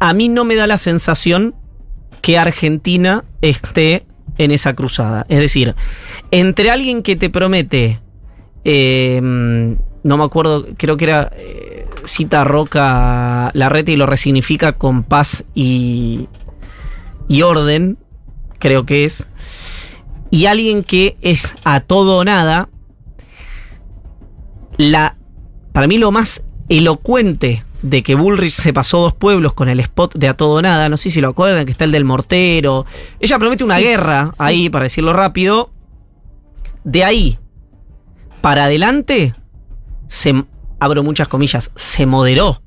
[0.00, 1.54] a mí no me da la sensación
[2.22, 4.04] que Argentina esté
[4.44, 5.26] en esa cruzada.
[5.28, 5.74] Es decir,
[6.30, 8.00] entre alguien que te promete,
[8.64, 15.04] eh, no me acuerdo, creo que era eh, cita Roca Larreta y lo resignifica con
[15.04, 16.28] paz y,
[17.28, 17.98] y orden,
[18.58, 19.28] creo que es,
[20.30, 22.68] y alguien que es a todo o nada,
[24.78, 25.16] la,
[25.72, 30.14] para mí lo más elocuente de que Bullrich se pasó dos pueblos con el spot
[30.14, 32.86] de a todo o nada, no sé si lo acuerdan, que está el del mortero.
[33.20, 34.42] Ella promete una Sí, guerra sí.
[34.44, 35.70] ahí, para decirlo rápido.
[36.84, 37.38] De ahí
[38.40, 39.34] para adelante,
[40.08, 40.44] se,
[40.80, 42.60] abro muchas comillas, se moderó.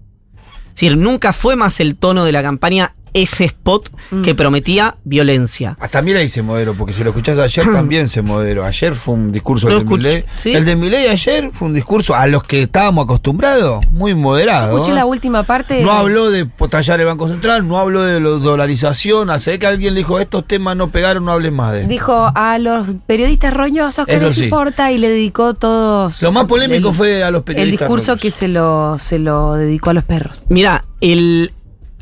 [0.70, 4.22] Es decir, nunca fue más el tono de la campaña ese spot Mm.
[4.22, 5.78] que prometía violencia.
[5.80, 8.64] Hasta ahí se moderó, porque si lo escuchás ayer también se moderó.
[8.66, 9.96] Ayer fue un discurso de escuché.
[10.08, 10.26] Milei.
[10.36, 10.54] ¿Sí?
[10.54, 14.74] El de Milei ayer fue un discurso a los que estábamos acostumbrados, muy moderado.
[14.76, 14.96] Escuché ¿eh?
[14.96, 15.82] la última parte.
[15.82, 19.30] No habló de tallar el Banco Central, no habló de la dolarización.
[19.30, 21.90] Hace que alguien le dijo, estos temas no pegaron, no hablen más de esto.
[21.90, 24.44] Dijo a los periodistas roñosos que Eso les sí.
[24.46, 26.22] importa y le dedicó todos.
[26.22, 27.80] Lo más polémico el- fue a los El periodistas.
[27.88, 28.22] discurso roñosos.
[28.22, 30.44] que se lo, se lo dedicó a los perros.
[30.50, 31.52] Mira, el,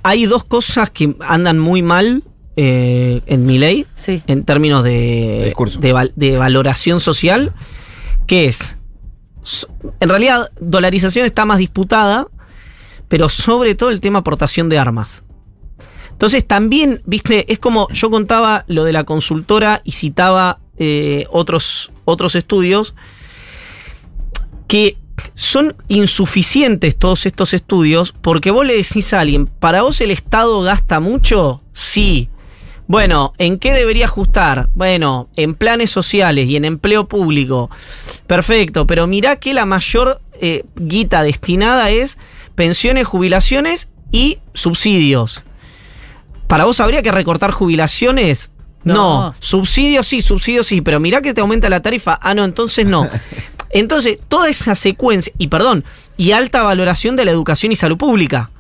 [0.03, 2.23] hay dos cosas que andan muy mal
[2.55, 4.21] eh, en mi ley, Sí.
[4.27, 5.79] en términos De de, discurso.
[5.79, 7.53] de, val- de valoración social,
[8.27, 8.77] que es,
[9.99, 12.27] en realidad, dolarización está más disputada,
[13.07, 15.23] pero sobre todo el tema aportación de armas.
[16.11, 21.91] Entonces también, viste, es como yo contaba lo de la consultora y citaba eh, otros,
[22.05, 22.93] otros estudios
[24.67, 24.97] que
[25.35, 30.61] son insuficientes todos estos estudios porque vos le decís a alguien, ¿para vos el Estado
[30.61, 31.61] gasta mucho?
[31.73, 32.29] Sí.
[32.87, 34.69] Bueno, ¿en qué debería ajustar?
[34.75, 37.69] Bueno, en planes sociales y en empleo público.
[38.27, 42.17] Perfecto, pero mirá que la mayor eh, guita destinada es
[42.55, 45.43] pensiones, jubilaciones y subsidios.
[46.47, 48.51] ¿Para vos habría que recortar jubilaciones?
[48.83, 48.93] No.
[48.93, 49.35] No.
[49.39, 52.17] Subsidios sí, subsidios sí, pero mirá que te aumenta la tarifa.
[52.21, 53.09] Ah, no, entonces no.
[53.75, 55.83] Entonces, toda esa secuencia, y perdón,
[56.15, 58.51] y alta valoración de la educación y salud pública.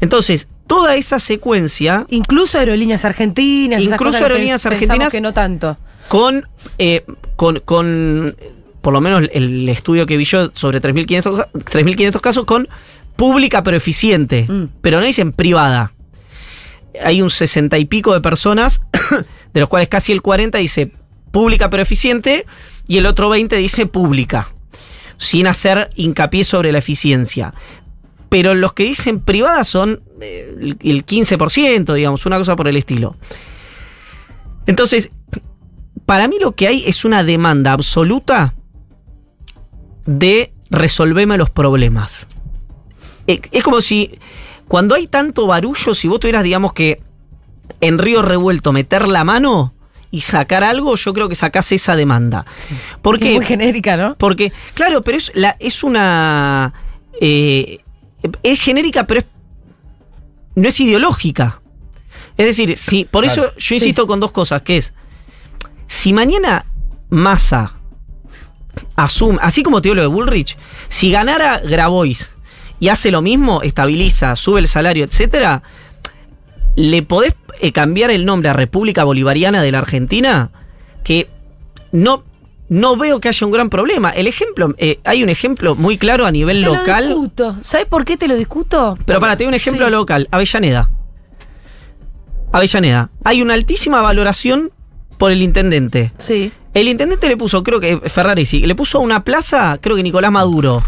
[0.00, 3.82] Entonces, toda esa secuencia Incluso aerolíneas argentinas.
[3.82, 5.76] Incluso aerolíneas argentinas- que no tanto.
[6.08, 6.48] con,
[6.78, 7.04] eh,
[7.36, 8.34] con, con,
[8.80, 12.66] por lo menos el estudio que vi yo sobre 3.500 ca- 3.500 casos, con
[13.16, 14.46] pública pero eficiente.
[14.48, 14.64] Mm.
[14.80, 15.92] Pero no dicen privada.
[17.02, 18.82] Hay un 60 y pico de personas,
[19.52, 20.92] de los cuales casi el 40 dice
[21.30, 22.46] pública pero eficiente,
[22.86, 24.52] y el otro 20 dice pública,
[25.16, 27.54] sin hacer hincapié sobre la eficiencia.
[28.28, 32.76] Pero los que dicen privada son eh, el el 15%, digamos, una cosa por el
[32.76, 33.16] estilo.
[34.66, 35.10] Entonces,
[36.06, 38.54] para mí lo que hay es una demanda absoluta
[40.06, 42.28] de resolverme los problemas.
[43.26, 44.18] Es como si
[44.70, 47.02] cuando hay tanto barullo, si vos tuvieras, digamos que
[47.80, 49.74] en río revuelto meter la mano
[50.12, 52.46] y sacar algo, yo creo que sacás esa demanda.
[53.02, 54.14] Porque Es muy genérica, ¿no?
[54.16, 56.72] porque, claro, pero es, la, es una.
[57.20, 57.78] eh,
[58.44, 59.26] es genérica, pero es,
[60.54, 61.60] no es ideológica.
[62.36, 63.46] Es decir, si, por Claro.
[63.46, 64.94] eso yo insisto con dos cosas, que es,
[65.88, 66.64] si mañana
[67.08, 67.74] Massa
[68.94, 70.56] asume, así como te digo lo de Bullrich,
[70.88, 72.36] si ganara Grabois
[72.80, 75.62] y hace lo mismo, estabiliza, sube el salario, etcétera,
[76.76, 80.50] le podés eh, cambiar el nombre a República Bolivariana de la Argentina,
[81.04, 81.28] que
[81.92, 82.24] no,
[82.68, 84.10] no veo que haya un gran problema.
[84.10, 87.08] El ejemplo, eh, hay un ejemplo muy claro a nivel Te lo local.
[87.08, 87.58] discuto.
[87.62, 88.96] ¿Sabes por qué te lo discuto?
[89.04, 89.92] Pero para, te doy un ejemplo Sí.
[89.92, 90.28] local.
[90.30, 90.90] Avellaneda.
[92.52, 93.10] Avellaneda.
[93.24, 94.72] Hay una altísima valoración
[95.18, 96.12] por el intendente.
[96.18, 96.52] Sí.
[96.74, 100.02] El intendente le puso, creo que Ferrari sí, le puso a una plaza, creo que
[100.02, 100.82] Nicolás Maduro.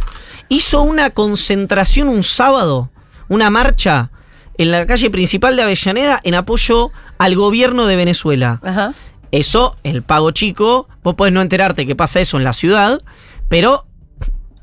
[0.53, 2.91] Hizo una concentración un sábado,
[3.29, 4.11] una marcha
[4.59, 8.61] en la calle principal de Avellaneda en apoyo al gobierno de Venezuela.
[8.63, 8.93] Ajá.
[9.31, 13.01] Eso, el pago chico, vos podés no enterarte que pasa eso en la ciudad,
[13.49, 13.87] pero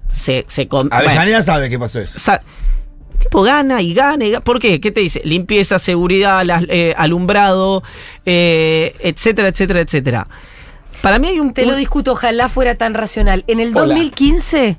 [0.09, 2.19] se, se bueno, Avellaneda sabe qué pasó eso.
[2.19, 2.41] sa-
[3.17, 4.43] tipo gana y gana y gana.
[4.43, 4.79] ¿Por qué?
[4.79, 5.21] ¿Qué te dice?
[5.25, 7.81] Limpieza, seguridad, las- eh, alumbrado,
[8.27, 10.27] eh, etcétera, etcétera, etcétera.
[11.01, 13.43] Para mí hay un Te lo discuto, ojalá fuera tan racional.
[13.47, 13.95] En el Hola.
[13.95, 14.77] 2015,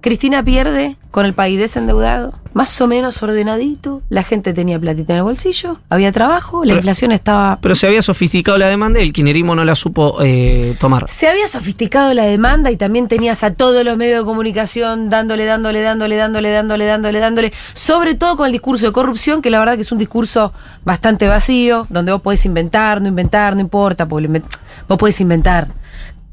[0.00, 5.18] Cristina pierde con el país desendeudado, más o menos ordenadito, la gente tenía platita en
[5.18, 7.58] el bolsillo, había trabajo, la Pero- inflación estaba...
[7.60, 11.08] Pero se había sofisticado la demanda y el kirchnerismo no la supo eh, tomar.
[11.08, 15.44] Se había sofisticado la demanda y también tenías a todos los medios de comunicación dándole,
[15.44, 19.58] dándole, dándole, dándole, dándole, dándole, dándole, sobre todo con el discurso de corrupción, que la
[19.58, 20.52] verdad que es un discurso
[20.84, 24.42] bastante vacío, donde vos podés inventar, no inventar, no importa, porque
[24.88, 25.68] vos podés inventar.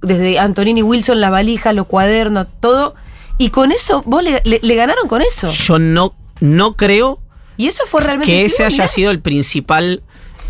[0.01, 2.95] Desde Antonini Wilson, la valija, los cuadernos, todo.
[3.37, 5.49] Y con eso, vos le, le- le ganaron con eso.
[5.49, 7.19] Yo no, no creo
[7.57, 8.31] Y eso fue realmente...
[8.31, 10.01] que ese haya sido el principal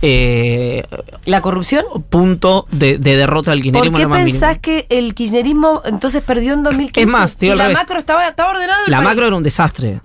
[0.02, 0.84] eh,
[1.26, 1.84] La corrupción.
[2.10, 3.98] punto de, de derrota del ¿Por kirchnerismo.
[3.98, 4.62] qué lo más pensás mínimo.
[4.62, 7.02] que el kirchnerismo entonces perdió en 2015?
[7.02, 9.10] Es más, si al la macro estaba, estaba ordenado el La país.
[9.10, 10.02] macro era un desastre.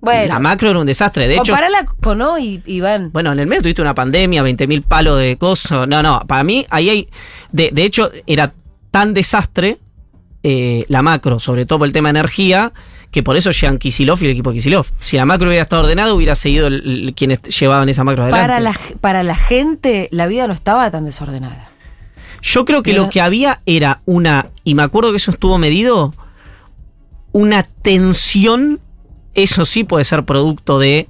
[0.00, 1.26] Bueno, La macro era un desastre.
[1.26, 3.10] De hecho, comparala con hoy, Iván.
[3.12, 5.88] Bueno, en el medio tuviste una pandemia, 20.000 palos de cosas.
[5.88, 7.08] No, no, para mí ahí hay.
[7.50, 8.52] De, de hecho, era
[8.90, 9.78] tan desastre
[10.48, 12.72] eh, la macro, sobre todo por el tema de energía,
[13.10, 14.86] que por eso llegan Kisilov y el equipo de Kisilov.
[15.00, 18.46] Si la macro hubiera estado ordenada, hubiera seguido el- el- quienes llevaban esa macro adelante.
[18.46, 21.70] Para la, para la gente, la vida no estaba tan desordenada.
[22.42, 24.50] Yo creo que lo que había era una.
[24.62, 26.14] Y me acuerdo que eso estuvo medido.
[27.32, 28.78] Una tensión.
[29.34, 31.08] Eso sí puede ser producto de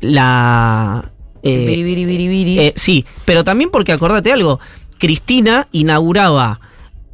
[0.00, 1.10] la.
[1.42, 1.64] eh.
[2.60, 4.60] Eh, sí, pero también porque acordate algo,
[4.98, 6.60] Cristina inauguraba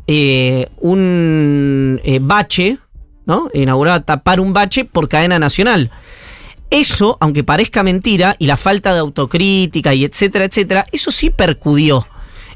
[0.07, 2.79] eh, un eh, bache,
[3.25, 3.51] ¿no?
[3.53, 5.91] Inauguraba tapar un bache por cadena nacional.
[6.71, 12.07] Eso, aunque parezca mentira, y la falta de autocrítica y etcétera, etcétera, eso sí percudió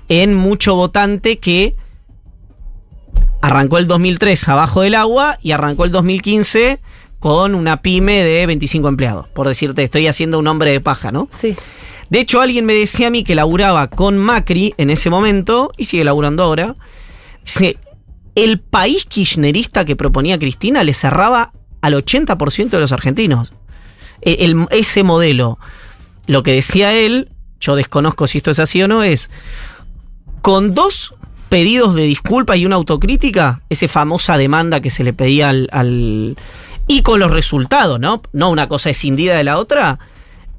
[0.09, 1.77] en mucho votante que
[3.41, 6.81] arrancó el 2003 abajo del agua y arrancó el 2015
[7.21, 9.29] con una pyme de 25 empleados.
[9.29, 11.29] Por decirte, estoy haciendo un hombre de paja, ¿no?
[11.31, 11.55] sí.
[12.11, 15.85] De hecho, alguien me decía a mí que laburaba con Macri en ese momento, y
[15.85, 16.75] sigue laburando ahora.
[18.35, 23.53] El país kirchnerista que proponía Cristina le cerraba al 80% de los argentinos.
[24.23, 25.59] E- ese modelo,
[26.27, 27.31] lo que decía él,
[27.61, 29.31] yo desconozco si esto es así o no, es
[30.43, 31.15] con dos
[31.49, 36.37] pedidos de disculpa y una autocrítica, esa famosa demanda que se le pedía al, al-
[36.87, 38.23] y con los resultados, ¿no?
[38.33, 39.99] No una cosa escindida de la otra,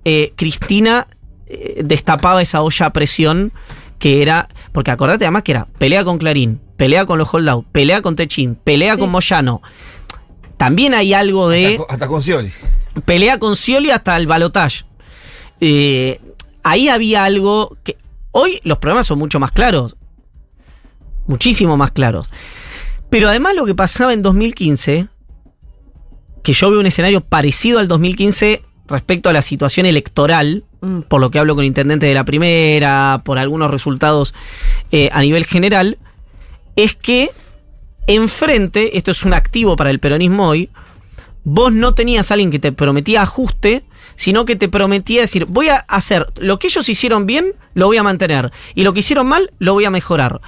[0.06, 1.08] eh, Cristina
[1.48, 3.52] eh, destapaba esa olla a presión
[4.02, 8.02] que era, porque acordate además que era pelea con Clarín, pelea con los holdout, pelea
[8.02, 9.00] con Techín, pelea Sí.
[9.00, 9.62] con Moyano.
[10.58, 12.52] También hay algo de Hasta, con- hasta con Scioli.
[13.06, 14.86] pelea con Scioli hasta el balotage.
[15.62, 16.20] Eh,
[16.64, 17.96] ahí había algo que.
[18.32, 19.96] Hoy los problemas son mucho más claros.
[21.28, 22.28] Muchísimo más claros.
[23.12, 25.08] Pero además lo que pasaba en 2015,
[26.44, 30.64] que yo veo un escenario parecido al 2015 respecto a la situación electoral.
[31.08, 34.34] Por lo que hablo con intendentes de la primera, por algunos resultados
[34.92, 35.98] eh, a nivel general,
[36.76, 37.30] es que
[38.08, 40.70] enfrente, esto es un activo para el peronismo hoy,
[41.44, 43.84] vos no tenías a alguien que te prometía ajuste,
[44.16, 47.98] sino que te prometía decir, voy a hacer lo que ellos hicieron bien, lo voy
[47.98, 50.42] a mantener, y lo que hicieron mal, lo voy a mejorar.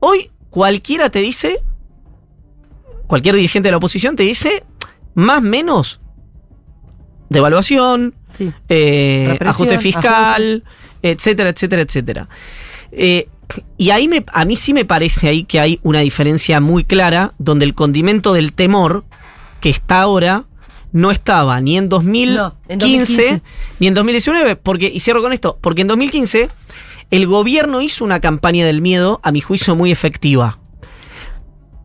[0.00, 1.62] Hoy cualquiera te dice,
[3.06, 4.64] cualquier dirigente de la oposición te dice,
[5.14, 6.00] más menos,
[7.30, 8.52] devaluación, Sí.
[8.68, 10.64] eh, ajuste fiscal,
[11.02, 12.28] etcétera, etcétera, etcétera.
[12.92, 13.28] Eh,
[13.78, 17.32] y ahí me, a mí sí me parece ahí que hay una diferencia muy clara
[17.38, 19.04] donde el condimento del temor
[19.60, 20.44] que está ahora
[20.92, 23.42] no estaba ni en 2015, No, en 2015.
[23.80, 26.48] ni en 2019, porque, y cierro con esto, porque en 2015
[27.10, 30.58] el gobierno hizo una campaña del miedo, a mi juicio, muy efectiva.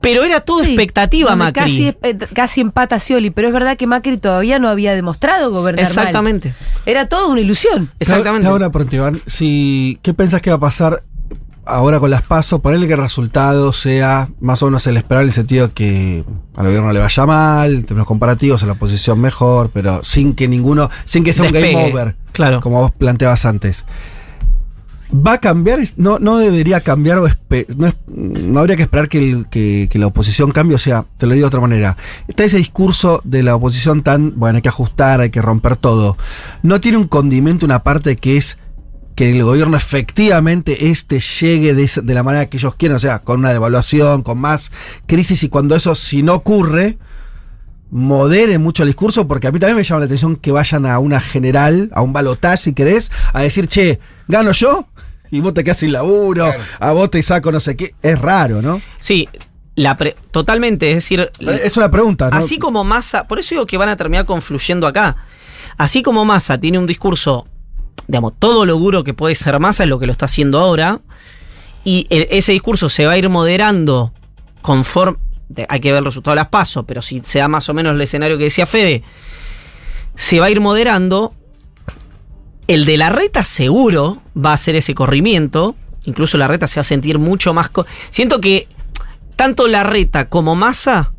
[0.03, 1.61] Pero era todo Sí, expectativa, donde Macri.
[1.61, 5.85] Casi, eh, casi empata Scioli, pero es verdad que Macri todavía no había demostrado gobernar
[5.85, 5.91] mal.
[5.91, 6.53] Exactamente.
[6.85, 7.89] Era toda una ilusión.
[7.99, 8.47] Exactamente.
[8.49, 9.19] Una pregunta, Iván.
[9.25, 11.03] Si, ¿Qué pensás que va a pasar
[11.65, 12.59] ahora con las pasos?
[12.59, 16.25] Ponerle que el resultado sea más o menos el esperable, en el sentido que
[16.55, 20.47] al gobierno le vaya mal, en términos comparativos, a la oposición mejor, pero sin que
[20.49, 22.59] ninguno, sin que sea un Despegue, game over, claro.
[22.59, 23.85] como vos planteabas antes.
[25.15, 25.79] ¿Va a cambiar?
[25.97, 27.27] No, no debería cambiar o
[27.77, 30.75] no, es- no habría que esperar que, la oposición cambie.
[30.75, 31.97] O sea, te lo digo de otra manera.
[32.27, 36.17] Está ese discurso de la oposición tan, bueno, hay que ajustar, hay que romper todo.
[36.63, 38.57] No tiene un condimento, una parte que es
[39.15, 43.19] que el gobierno efectivamente este llegue de, de la manera que ellos quieren, o sea,
[43.19, 44.71] con una devaluación, con más
[45.05, 46.97] crisis, y cuando eso, si no ocurre,
[47.95, 50.97] modere mucho el discurso, porque a mí también me llama la atención que vayan a
[50.97, 54.87] una general, a un balotaje, si querés, a decir, che, gano yo,
[55.29, 56.63] y vos te quedás sin laburo, Claro.
[56.79, 57.93] a vos te saco no sé qué.
[58.01, 58.81] Es raro, ¿no?
[58.97, 59.29] Sí,
[59.75, 62.37] la pre- totalmente, es decir, Es una pregunta, ¿no?
[62.37, 65.17] así como Massa, por eso digo que van a terminar confluyendo acá.
[65.77, 67.47] Así como Massa tiene un discurso,
[68.07, 70.99] digamos, todo lo duro que puede ser Massa es lo que lo está haciendo ahora,
[71.83, 74.13] y e- ese discurso se va a ir moderando
[74.63, 75.17] conforme,
[75.69, 77.95] hay que ver el resultado de las pasos, pero si se da más o menos
[77.95, 79.03] el escenario que decía Fede,
[80.15, 81.33] se va a ir moderando.
[82.67, 85.75] El de la reta seguro va a hacer ese corrimiento.
[86.05, 87.71] Incluso la reta se va a sentir mucho más.
[88.09, 88.67] Siento que
[89.35, 91.12] tanto la reta como Massa,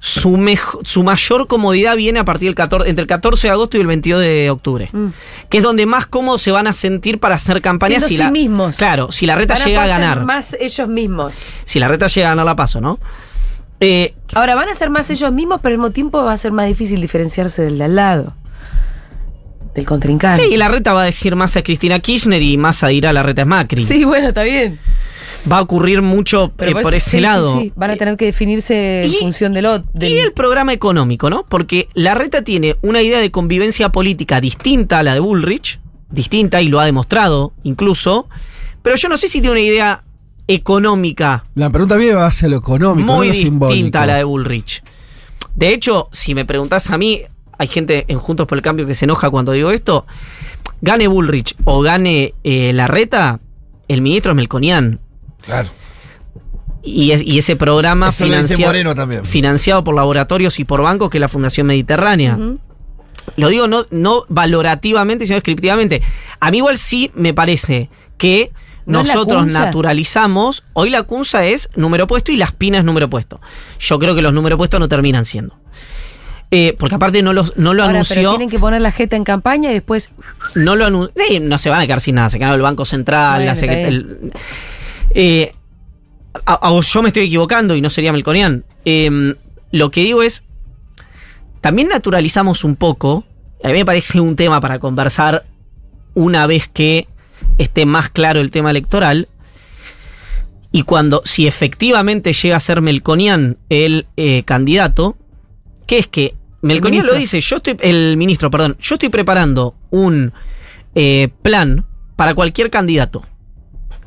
[0.00, 3.76] su, mejo- su mayor comodidad viene a partir del 14, entre el 14 de agosto
[3.76, 4.88] y el 22 de octubre.
[4.92, 5.08] Mm.
[5.48, 8.04] Que es donde más cómodos se van a sentir para hacer campañas.
[8.04, 8.76] Siendo si sí la, mismos.
[8.76, 10.24] Claro, si la reta Van a llega a ganar.
[10.24, 11.34] más ellos mismos.
[11.64, 12.98] Si la reta llega a ganar la paso, ¿no?
[13.80, 16.52] Eh, Ahora van a ser más ellos mismos, pero al mismo tiempo va a ser
[16.52, 18.34] más difícil diferenciarse del de al lado.
[19.74, 20.42] Del contrincante.
[20.44, 23.22] sí, la reta va a decir más a Cristina Kirchner y más a dirá la
[23.22, 23.80] reta es Macri.
[23.80, 24.80] Sí, bueno, está bien.
[25.50, 27.58] Va a ocurrir mucho eh, pues, por ese sí, sí, lado.
[27.60, 27.72] sí.
[27.76, 29.88] Van a tener que definirse en Y- función del otro.
[30.06, 31.44] Y el programa económico, ¿no?
[31.48, 35.80] Porque la reta tiene una idea de convivencia política distinta a la de Bullrich,
[36.10, 38.28] distinta y lo ha demostrado incluso,
[38.82, 40.04] pero yo no sé si tiene una idea
[40.48, 43.74] económica La pregunta mía va hacia lo económico, no muy lo simbólico.
[43.74, 44.82] distinta a la de Bullrich.
[45.54, 47.22] De hecho, si me preguntás a mí,
[47.58, 50.06] hay gente en Juntos por el Cambio que se enoja cuando digo esto,
[50.80, 53.40] gane Bullrich o gane eh, la reta,
[53.88, 55.00] el ministro es Melconian.
[55.48, 55.68] Claro.
[56.82, 59.24] Y, es- y ese programa financiado, Moreno también.
[59.24, 62.38] financiado por laboratorios y por bancos que es la Fundación Mediterránea.
[63.36, 66.02] Lo digo no, no valorativamente, sino descriptivamente.
[66.40, 68.52] A mí igual sí me parece que
[68.86, 69.64] ¿No es la nosotros Cunza?
[69.66, 70.64] naturalizamos.
[70.72, 73.40] Hoy la CUNSA es número puesto y las pinas número puesto.
[73.80, 75.56] Yo creo que los número puestos no terminan siendo.
[76.50, 78.30] Eh, porque aparte no, los, no lo Ahora, pero anunció.
[78.30, 80.08] tienen que poner la jeta en campaña y después.
[80.54, 81.12] No lo anunció.
[81.42, 82.30] no se van a quedar sin nada.
[82.30, 83.86] Se quedaron el Banco Central, Bueno, la está secret- bien.
[83.88, 84.32] el-
[85.20, 85.52] eh,
[86.46, 88.64] a- a- yo me estoy equivocando y no sería Melconian.
[88.84, 89.34] Eh,
[89.72, 90.44] lo que digo es.
[91.60, 93.24] También naturalizamos un poco.
[93.64, 95.44] A mí me parece un tema para conversar
[96.14, 97.08] una vez que
[97.58, 99.26] esté más claro el tema electoral.
[100.70, 105.16] Y cuando, si efectivamente llega a ser Melconian el eh, candidato,
[105.86, 110.32] que es que Melconian lo dice, yo estoy, el ministro, perdón, yo estoy preparando un
[110.94, 113.24] eh, plan para cualquier candidato.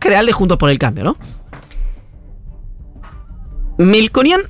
[0.02, 1.18] Creal de Juntos por el Cambio, ¿no?
[3.78, 4.42] Melconian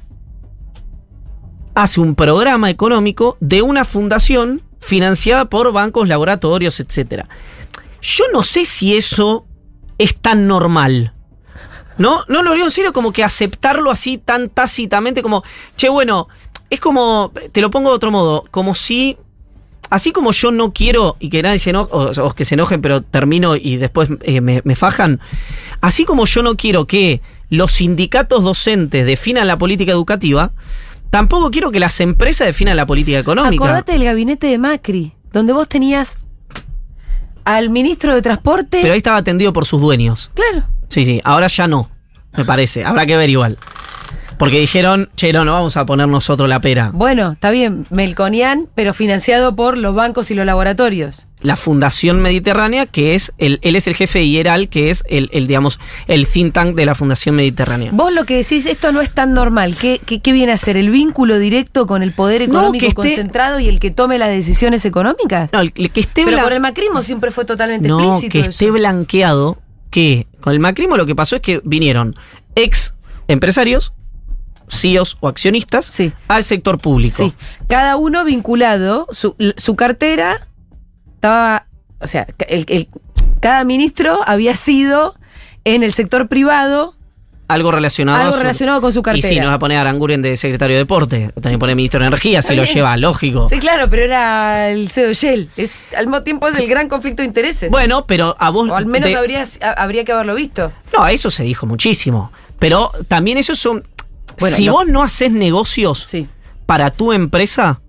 [1.75, 7.25] hace un programa económico de una fundación financiada por bancos, laboratorios, etc.
[8.01, 9.45] Yo no sé si eso
[9.97, 11.13] es tan normal.
[11.97, 15.43] No, no lo digo en serio como que aceptarlo así tan tácitamente como,
[15.75, 16.29] che, bueno,
[16.69, 19.17] es como, te lo pongo de otro modo, como si,
[19.91, 22.81] así como yo no quiero y que nadie se enoje, o, o que se enojen,
[22.81, 25.19] pero termino y después eh, me, me fajan,
[25.81, 30.51] así como yo no quiero que los sindicatos docentes definan la política educativa,
[31.11, 33.63] tampoco quiero que las empresas definan la política económica.
[33.63, 36.17] Acordate del gabinete de Macri, donde vos tenías
[37.43, 38.79] al ministro de Transporte.
[38.81, 40.31] Pero ahí estaba atendido por sus dueños.
[40.33, 40.65] claro.
[40.87, 41.89] Sí, sí, ahora ya no,
[42.35, 42.83] me parece.
[42.83, 43.57] Habrá que ver igual.
[44.41, 46.89] Porque dijeron, che, no, no vamos a poner nosotros la pera.
[46.93, 51.27] Bueno, está bien, Melconian, pero financiado por los bancos y los laboratorios.
[51.41, 55.45] La Fundación Mediterránea, que es, el, él es el jefe IERAL, que es el, el,
[55.45, 57.91] digamos, el think tank de la Fundación Mediterránea.
[57.93, 59.75] Vos lo que decís, esto no es tan normal.
[59.79, 60.75] ¿Qué, qué, qué viene a ser?
[60.75, 64.29] ¿El vínculo directo con el poder No, económico esté- concentrado y el que tome las
[64.29, 65.51] decisiones económicas?
[65.53, 68.39] No, el, que esté pero blan- con el macrismo siempre fue totalmente no, explícito que
[68.39, 68.49] eso.
[68.49, 69.59] esté blanqueado
[69.91, 72.15] que con el macrismo lo que pasó es que vinieron
[72.55, 72.95] ex
[73.27, 73.93] empresarios,
[74.71, 76.11] CEOs o accionistas Sí.
[76.27, 77.17] al sector público.
[77.17, 77.33] Sí,
[77.67, 80.47] cada uno vinculado, su, su cartera
[81.15, 81.67] estaba,
[81.99, 82.89] o sea, el, el-
[83.39, 85.15] cada ministro había sido
[85.63, 86.95] en el sector privado
[87.47, 89.27] Algo relacionado algo su- relacionado con su cartera.
[89.27, 91.99] Y si no va a poner a Aranguren de secretario de deporte, también pone ministro
[91.99, 93.49] de energía, si lo lleva, lógico.
[93.49, 95.49] Sí, claro, pero era el CEO Shell.
[95.57, 97.69] Es, al mismo tiempo es el gran conflicto de intereses.
[97.69, 98.69] Bueno, pero a vos.
[98.69, 99.43] o al menos de- habría,
[99.75, 100.71] habría que haberlo visto.
[100.97, 102.31] No, eso se dijo muchísimo.
[102.59, 103.87] Pero también eso son.
[104.41, 106.27] Bueno, si lo- vos no haces negocios Sí.
[106.65, 107.81] para tu empresa,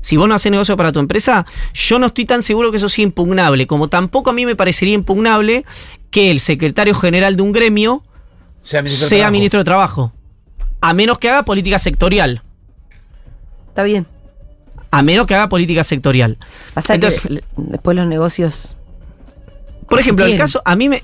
[0.00, 2.88] si vos no haces negocio para tu empresa, yo no estoy tan seguro que eso
[2.88, 3.66] sea impugnable.
[3.66, 5.64] Como tampoco a mí me parecería impugnable
[6.10, 8.04] que el secretario general de un gremio
[8.62, 9.32] Sea ministro de Trabajo.
[9.32, 10.12] ministro de Trabajo.
[10.80, 12.42] A menos que haga política sectorial.
[13.68, 14.06] Está bien.
[14.90, 16.38] A menos que haga política sectorial.
[16.74, 18.76] Pasa Entonces- que después los negocios.
[19.88, 21.02] Por ejemplo, el caso, a mí me.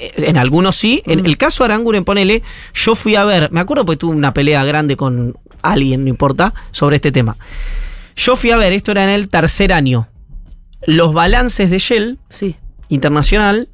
[0.00, 1.02] Eh, En algunos sí.
[1.06, 2.42] En el caso Aranguren, ponele,
[2.74, 6.54] yo fui a ver, me acuerdo porque tuve una pelea grande con alguien, no importa,
[6.70, 7.36] sobre este tema.
[8.16, 10.08] Yo fui a ver, esto era en el tercer año,
[10.86, 12.56] los balances de Shell Sí.
[12.88, 13.68] internacional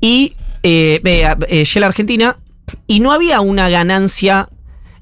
[0.00, 1.00] y eh,
[1.48, 2.38] eh, Shell Argentina,
[2.86, 4.48] y no había una ganancia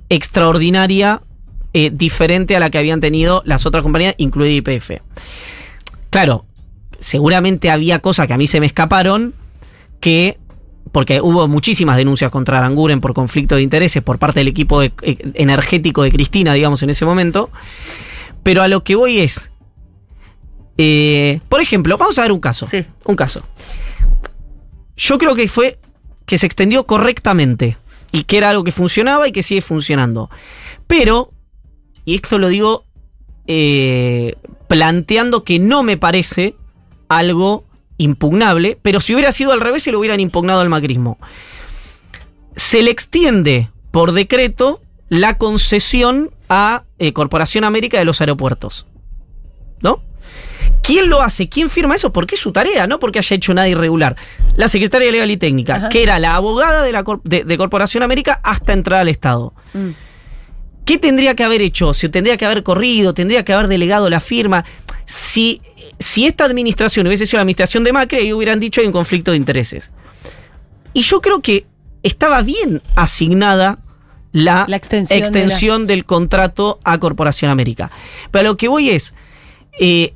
[0.09, 1.23] extraordinaria
[1.73, 5.03] eh, diferente a la que habían tenido las otras compañías, incluida IPF.
[6.11, 6.47] Claro,
[7.01, 9.35] seguramente había cosas que a mí se me escaparon
[10.01, 10.39] que
[10.93, 14.93] porque hubo muchísimas denuncias contra Aranguren por conflicto de intereses por parte del equipo de-
[15.03, 17.51] eh, energético de Cristina, digamos, en ese momento.
[18.43, 19.51] Pero a lo que voy es.
[20.79, 22.67] eh, por ejemplo, vamos a ver un caso.
[22.67, 22.85] Sí.
[23.07, 23.43] Un caso.
[24.97, 25.79] Yo creo que fue
[26.27, 27.77] que se extendió correctamente
[28.13, 30.31] y que era algo que funcionaba y que sigue funcionando.
[30.87, 31.33] Pero,
[32.05, 32.85] y esto lo digo
[33.47, 34.35] eh,
[34.69, 36.55] planteando que no me parece
[37.09, 37.65] algo
[37.99, 41.19] impugnable, pero si hubiera sido al revés se lo hubieran impugnado al macrismo.
[42.57, 48.87] Se le extiende por decreto la concesión a eh, Corporación América de los aeropuertos.
[49.81, 50.03] ¿No?
[50.83, 51.49] ¿Quién lo hace?
[51.49, 52.13] ¿Quién firma eso?
[52.13, 54.17] Porque es su tarea, no porque haya hecho nada irregular.
[54.57, 55.89] La Secretaria Legal y Técnica, Ajá.
[55.89, 59.53] que era la abogada de, la cor- de- de Corporación América hasta entrar al Estado.
[59.75, 59.91] Mm.
[60.85, 61.93] ¿Qué tendría que haber hecho?
[61.95, 63.13] ¿Se tendría que haber corrido?
[63.15, 64.65] ¿Tendría que haber delegado la firma?
[65.07, 65.63] Si,
[65.99, 69.31] si esta administración hubiese sido la administración de Macri, ahí hubieran dicho hay un conflicto
[69.31, 69.91] de intereses.
[70.93, 71.67] Y yo creo que
[72.03, 73.79] estaba bien asignada
[74.33, 77.91] la, La extensión de la- extensión del contrato a Corporación América.
[78.31, 79.15] Pero a lo que voy es,
[79.79, 80.13] eh,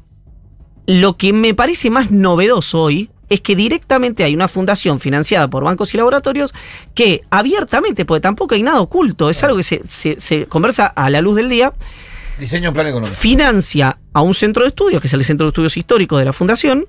[0.87, 5.63] lo que me parece más novedoso hoy es que directamente hay una fundación financiada por
[5.63, 6.53] bancos y laboratorios
[6.95, 11.09] que abiertamente, porque tampoco hay nada oculto, es algo que se, se- se conversa a
[11.11, 11.73] la luz del día,
[12.41, 13.15] Diseño un plan económico.
[13.17, 16.33] financia a un centro de estudios, que es el Centro de Estudios Históricos de la
[16.33, 16.87] Fundación,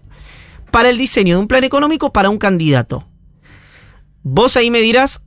[0.71, 3.05] para el diseño de un plan económico para un candidato.
[4.23, 5.23] Vos ahí me dirás,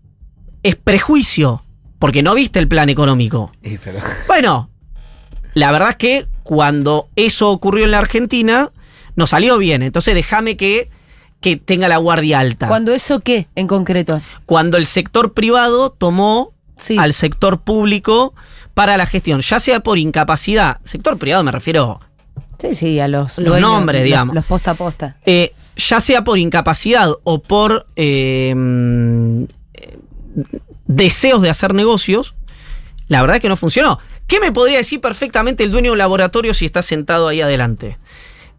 [0.63, 1.65] es prejuicio,
[1.99, 3.53] porque no viste el plan económico.
[3.63, 4.71] Pero- Bueno,
[5.55, 8.71] la verdad es que cuando eso ocurrió en la Argentina,
[9.17, 9.83] no salió bien.
[9.83, 10.91] Entonces déjame que,
[11.41, 12.69] que tenga la guardia alta.
[12.69, 14.21] ¿Cuándo eso qué en concreto?
[14.47, 16.97] Cuando el sector privado tomó Sí.
[16.99, 18.35] al sector público
[18.75, 22.01] para la gestión, ya sea por incapacidad, sector privado me refiero,
[22.61, 24.35] Sí, sí, a los, Los nombres, los- digamos.
[24.35, 25.17] Los posta a posta.
[25.27, 29.45] eh, ya sea por incapacidad o por eh, mm,
[30.87, 32.35] deseos de hacer negocios,
[33.09, 33.99] la verdad es que no funcionó.
[34.27, 37.99] ¿Qué me podría decir perfectamente el dueño de un laboratorio si está sentado ahí adelante?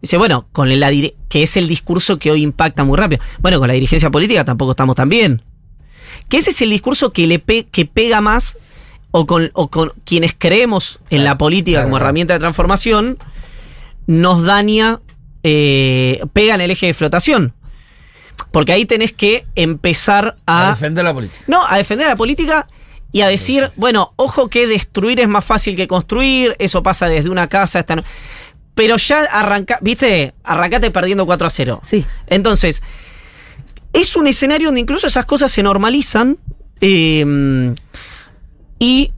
[0.00, 0.90] Dice, bueno, con la
[1.28, 3.22] que es el discurso que hoy impacta muy rápido.
[3.40, 5.42] Bueno, con la dirigencia política tampoco estamos tan bien.
[6.28, 8.58] Que ese es el discurso que le pe- que pega más
[9.10, 12.04] o con, o con quienes creemos en la política claro, como claro.
[12.04, 13.18] herramienta de transformación,
[14.06, 15.00] nos daña,
[15.42, 17.54] eh, pega en el eje de flotación.
[18.50, 20.70] Porque ahí tenés que empezar A a...
[20.70, 21.44] defender la política.
[21.46, 22.68] No, a defender la política
[23.12, 27.30] y a decir, bueno, ojo que destruir es más fácil que construir, eso pasa desde
[27.30, 28.02] una casa hasta...
[28.74, 31.80] Pero ya arranca, viste, arrancate perdiendo 4 a 0.
[31.82, 32.04] Sí.
[32.26, 32.82] Entonces,
[33.94, 36.36] es un escenario donde incluso esas cosas se normalizan
[36.82, 37.74] eh,
[38.78, 39.12] y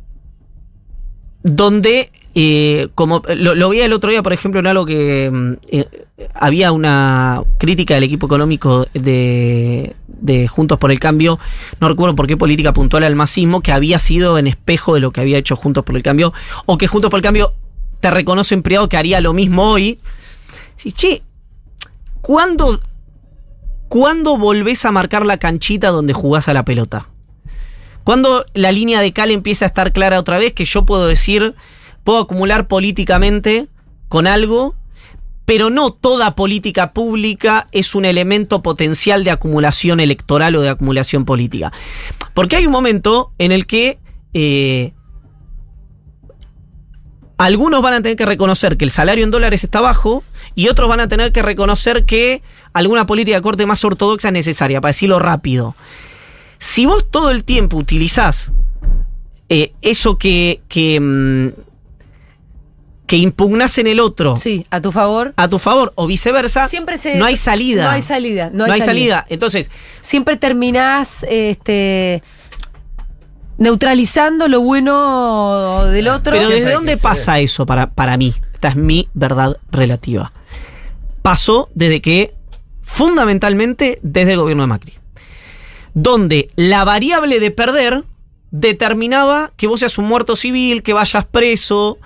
[1.43, 5.53] donde, eh, como lo, lo vi el otro día, por ejemplo, en algo que mm,
[5.69, 5.87] eh,
[6.35, 11.39] había una crítica del equipo económico de, de Juntos por el Cambio,
[11.81, 15.13] no recuerdo por qué política puntual al masismo, que había sido en espejo de lo
[15.13, 16.33] que había hecho Juntos por el Cambio,
[16.67, 17.55] o que Juntos por el Cambio
[18.01, 19.99] te reconoce en privado que haría lo mismo hoy.
[20.77, 21.23] Sí, che,
[22.21, 22.81] ¿cuándo,
[23.89, 27.09] ¿cuándo volvés a marcar la canchita donde jugás a la pelota?
[28.09, 30.55] ¿Cuándo la línea de cal empieza a estar clara otra vez?
[30.55, 31.55] Que yo puedo decir,
[32.05, 33.69] puedo acumular políticamente
[34.09, 34.75] con algo,
[35.45, 41.27] pero no toda política pública es un elemento potencial de acumulación electoral o de acumulación
[41.27, 41.71] política.
[42.33, 43.99] Porque hay un momento en el que
[44.33, 44.95] eh,
[47.37, 50.89] algunos van a tener que reconocer que el salario en dólares está bajo y otros
[50.89, 52.43] van a tener que reconocer que
[52.73, 55.75] alguna política de corte más ortodoxa es necesaria, para decirlo rápido.
[56.59, 58.53] Si vos todo el tiempo utilizás
[59.49, 61.49] eh, eso que, que, mm,
[63.07, 65.33] que impugnás en el otro Sí, a tu favor.
[65.37, 67.85] a tu favor o viceversa, Siempre se- no hay salida.
[67.85, 68.51] No hay salida.
[68.53, 68.87] No No hay, salida.
[68.87, 69.27] salida.
[69.31, 69.71] Entonces,
[70.03, 72.23] Siempre terminás este,
[73.57, 76.33] neutralizando lo bueno del otro.
[76.33, 78.35] Pero Siempre ¿desde dónde pasa eso para, para mí?
[78.55, 80.33] Esta es mi verdad relativa.
[81.23, 82.35] Pasó desde que,
[82.83, 84.98] fundamentalmente, desde el gobierno de Macri.
[85.95, 88.05] Donde la variable de perder
[88.51, 91.99] determinaba que vos seas un muerto civil, que vayas preso,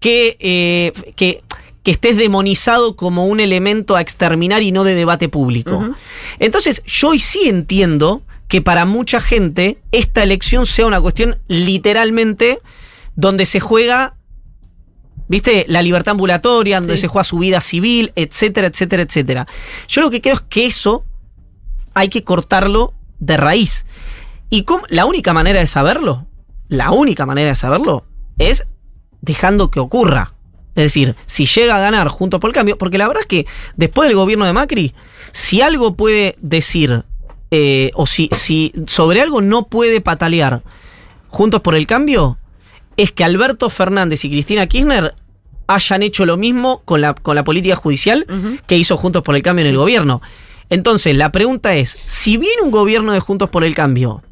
[0.00, 1.42] que, eh, que,
[1.82, 5.94] que estés demonizado como un elemento a exterminar y no de debate público.
[6.38, 12.60] Entonces, yo hoy sí entiendo que para mucha gente esta elección sea una cuestión literalmente
[13.14, 14.14] donde se juega,
[15.28, 17.02] viste, la libertad ambulatoria, donde Sí.
[17.02, 19.46] se juega su vida civil, etcétera, etcétera, etcétera.
[19.88, 21.04] Yo lo que creo es que eso
[21.94, 23.86] hay que cortarlo de raíz.
[24.50, 26.26] Y cómo- la única manera de saberlo,
[26.68, 28.04] la única manera de saberlo
[28.38, 28.66] es
[29.20, 30.34] dejando que ocurra.
[30.74, 33.46] Es decir, si llega a ganar junto por el cambio, porque la verdad es que
[33.76, 34.94] después del gobierno de Macri,
[35.32, 37.04] si algo puede decir,
[37.50, 40.62] eh, o si, si sobre algo no puede patalear
[41.28, 42.38] juntos por el cambio,
[42.96, 45.14] es que Alberto Fernández y Cristina Kirchner
[45.66, 48.26] hayan hecho lo mismo con la, con la política judicial
[48.66, 50.22] que hizo Juntos por el Cambio en el gobierno.
[50.70, 54.22] Entonces, la pregunta es, si viene un gobierno de Juntos por el Cambio,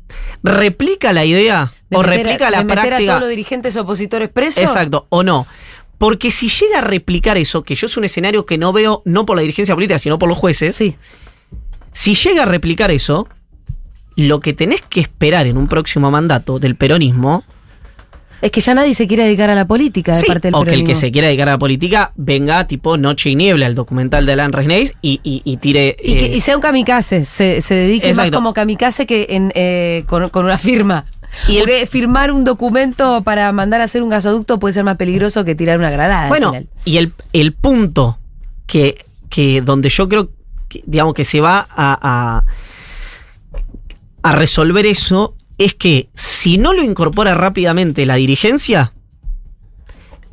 [0.43, 3.11] ¿replica la idea De o meter a- replica la de meter a práctica?
[3.13, 4.63] todos los dirigentes opositores presos.
[4.63, 5.47] Exacto, o no.
[5.99, 9.25] Porque si llega a replicar eso, que yo es un escenario que no veo no
[9.25, 10.97] por la dirigencia política, sino por los jueces, Sí.
[11.93, 13.29] si llega a replicar eso,
[14.15, 17.45] lo que tenés que esperar en un próximo mandato del peronismo,
[18.43, 20.65] Es que ya nadie se quiere dedicar a la política de sí, parte del o
[20.65, 23.75] que el que se quiera dedicar a la política venga tipo Noche y Niebla, el
[23.75, 25.97] documental de Alan Rezneiz, y, y, y tire...
[26.03, 29.53] Y, que, eh, y sea un kamikaze, se, se dedique más como kamikaze que en,
[29.55, 31.07] eh, con, con una firma.
[31.49, 34.97] Y el- Porque firmar un documento para mandar a hacer un gasoducto puede ser más
[34.97, 36.29] peligroso que tirar una granada.
[36.29, 36.53] Bueno,
[36.85, 38.19] y el, el punto
[38.67, 40.31] que, que donde yo creo
[40.69, 42.45] que, digamos, que se va a, a,
[44.23, 48.93] a resolver eso es que si no lo incorpora rápidamente la dirigencia,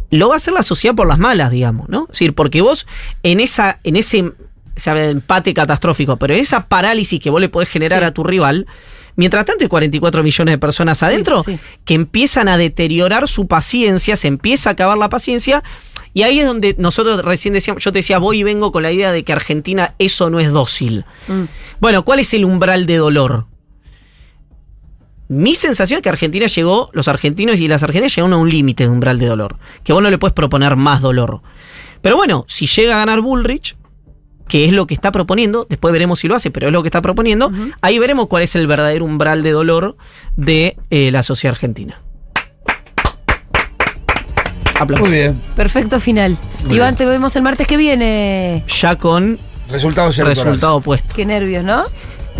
[0.09, 2.03] lo va a hacer la sociedad por las malas, digamos, ¿no?
[2.03, 2.85] Es decir, porque vos
[3.23, 4.31] en esa, en ese
[4.75, 8.05] se habla de empate catastrófico, pero en esa parálisis que vos le podés generar Sí.
[8.05, 8.67] a tu rival,
[9.15, 11.59] mientras tanto hay 44 millones de personas adentro sí.
[11.85, 15.63] que empiezan a deteriorar su paciencia, se empieza a acabar la paciencia,
[16.13, 18.91] y ahí es donde nosotros recién decíamos, yo te decía, voy y vengo con la
[18.91, 21.05] idea de que Argentina eso no es dócil.
[21.27, 21.43] Mm.
[21.79, 23.47] Bueno, ¿cuál es el umbral de dolor?
[25.33, 28.83] Mi sensación es que Argentina llegó, los argentinos y las argentinas llegaron a un límite
[28.83, 31.41] de umbral de dolor, que vos no le puedes proponer más dolor.
[32.03, 33.75] Pero bueno, si llega a ganar Bullrich,
[34.47, 36.87] que es lo que está proponiendo, después veremos si lo hace, pero es lo que
[36.87, 39.97] está proponiendo, ahí veremos cuál es el verdadero umbral de dolor
[40.35, 41.99] de eh, la sociedad argentina.
[44.79, 45.09] Aplausos.
[45.09, 45.41] Muy bien.
[45.55, 46.37] Perfecto final.
[46.69, 48.63] Iván, te vemos el martes que viene.
[48.67, 51.11] Ya con Resultados resultado opuesto.
[51.15, 51.85] Qué nervios, ¿no?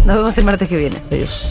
[0.05, 1.01] Nos vemos el martes que viene.
[1.09, 1.49] Adiós.